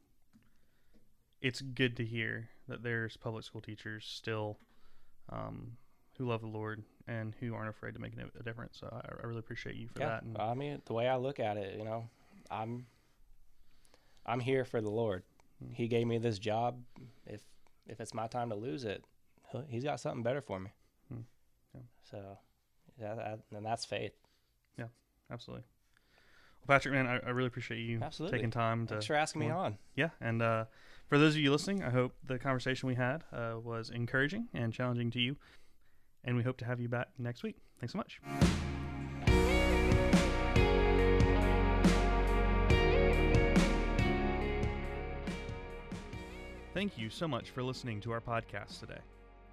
it's 1.41 1.61
good 1.61 1.97
to 1.97 2.05
hear 2.05 2.49
that 2.67 2.83
there's 2.83 3.17
public 3.17 3.43
school 3.43 3.61
teachers 3.61 4.05
still, 4.05 4.57
um, 5.29 5.71
who 6.17 6.25
love 6.25 6.41
the 6.41 6.47
Lord 6.47 6.83
and 7.07 7.35
who 7.39 7.55
aren't 7.55 7.69
afraid 7.69 7.95
to 7.95 7.99
make 7.99 8.13
a, 8.13 8.43
difference. 8.43 8.77
So 8.79 8.87
I, 8.91 9.23
I 9.23 9.25
really 9.27 9.39
appreciate 9.39 9.75
you 9.75 9.87
for 9.87 9.99
yeah 10.01 10.07
that. 10.09 10.23
And, 10.23 10.37
i 10.37 10.53
mean 10.53 10.81
the 10.85 10.93
way 10.93 11.07
i 11.07 11.15
look 11.15 11.39
at 11.39 11.57
it 11.57 11.75
you 11.77 11.83
know 11.83 12.07
i'm 12.51 12.85
i'm 14.25 14.39
here 14.39 14.63
for 14.63 14.81
the 14.81 14.89
lord 14.89 15.23
Mm. 15.63 15.73
he 15.75 15.87
gave 15.87 16.07
me 16.07 16.17
this 16.17 16.39
job 16.39 16.79
if 17.27 17.41
if 17.87 17.99
it's 17.99 18.13
my 18.13 18.27
time 18.27 18.49
to 18.49 18.55
lose 18.55 18.83
it 18.83 19.03
he's 19.67 19.83
got 19.83 19.99
something 19.99 20.23
better 20.23 20.41
for 20.41 20.59
me 20.59 20.71
Hmm. 21.11 21.21
Yeah. 21.73 21.81
so 22.09 22.37
yeah 22.99 23.15
that, 23.15 23.39
and 23.55 23.65
that's 23.65 23.85
faith 23.85 24.13
Yeah, 24.77 24.85
absolutely. 25.31 25.65
Well, 26.65 26.75
Patrick, 26.77 26.93
man, 26.93 27.07
I, 27.07 27.17
I 27.25 27.29
really 27.31 27.47
appreciate 27.47 27.79
you 27.79 27.99
Absolutely. 28.01 28.37
taking 28.37 28.51
time 28.51 28.85
to 28.87 28.93
thanks 28.93 29.07
for 29.07 29.15
asking 29.15 29.41
me 29.41 29.49
on 29.49 29.77
yeah 29.95 30.09
and 30.21 30.41
uh, 30.41 30.65
for 31.07 31.17
those 31.17 31.33
of 31.35 31.41
you 31.41 31.51
listening 31.51 31.83
i 31.83 31.89
hope 31.89 32.13
the 32.23 32.37
conversation 32.39 32.87
we 32.87 32.95
had 32.95 33.23
uh, 33.33 33.55
was 33.61 33.89
encouraging 33.89 34.47
and 34.53 34.71
challenging 34.71 35.11
to 35.11 35.19
you 35.19 35.35
and 36.23 36.37
we 36.37 36.43
hope 36.43 36.57
to 36.57 36.65
have 36.65 36.79
you 36.79 36.87
back 36.87 37.07
next 37.17 37.43
week 37.43 37.57
thanks 37.79 37.93
so 37.93 37.97
much 37.97 38.21
thank 46.81 46.97
you 46.97 47.11
so 47.11 47.27
much 47.27 47.51
for 47.51 47.61
listening 47.61 48.01
to 48.01 48.11
our 48.11 48.19
podcast 48.19 48.79
today 48.79 48.97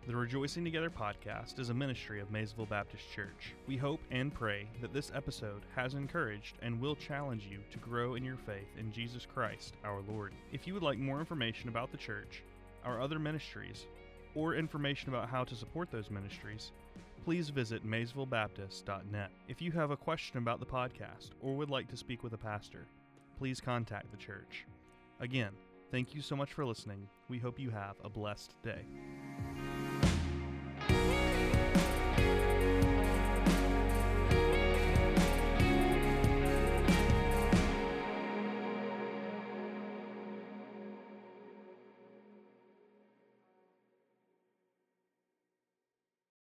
the 0.06 0.16
Rejoicing 0.16 0.64
Together 0.64 0.88
podcast 0.88 1.58
is 1.58 1.68
a 1.68 1.74
ministry 1.74 2.22
of 2.22 2.30
Maysville 2.30 2.64
Baptist 2.64 3.04
Church. 3.14 3.52
We 3.66 3.76
hope 3.76 4.00
and 4.10 4.32
pray 4.32 4.66
that 4.80 4.94
this 4.94 5.12
episode 5.14 5.60
has 5.76 5.92
encouraged 5.92 6.56
and 6.62 6.80
will 6.80 6.96
challenge 6.96 7.46
you 7.50 7.58
to 7.70 7.78
grow 7.80 8.14
in 8.14 8.24
your 8.24 8.38
faith 8.38 8.70
in 8.78 8.90
Jesus 8.90 9.26
Christ 9.26 9.74
our 9.84 10.00
Lord. 10.08 10.32
If 10.54 10.66
you 10.66 10.72
would 10.72 10.82
like 10.82 10.98
more 10.98 11.20
information 11.20 11.68
about 11.68 11.92
the 11.92 11.98
church, 11.98 12.42
our 12.82 12.98
other 12.98 13.18
ministries, 13.18 13.84
or 14.34 14.54
information 14.54 15.10
about 15.10 15.28
how 15.28 15.44
to 15.44 15.54
support 15.54 15.90
those 15.90 16.10
ministries, 16.10 16.72
please 17.26 17.50
visit 17.50 17.86
maysvillebaptist.net. 17.86 19.30
If 19.48 19.60
you 19.60 19.70
have 19.72 19.90
a 19.90 19.98
question 19.98 20.38
about 20.38 20.60
the 20.60 20.64
podcast 20.64 21.32
or 21.42 21.54
would 21.56 21.68
like 21.68 21.88
to 21.88 21.96
speak 21.98 22.22
with 22.22 22.32
a 22.32 22.38
pastor, 22.38 22.86
please 23.38 23.60
contact 23.60 24.10
the 24.10 24.16
church. 24.16 24.64
Again, 25.20 25.50
thank 25.90 26.14
you 26.14 26.22
so 26.22 26.36
much 26.36 26.52
for 26.52 26.64
listening. 26.64 27.08
We 27.28 27.38
hope 27.38 27.58
you 27.58 27.70
have 27.70 27.96
a 28.04 28.10
blessed 28.10 28.54
day. 28.62 28.86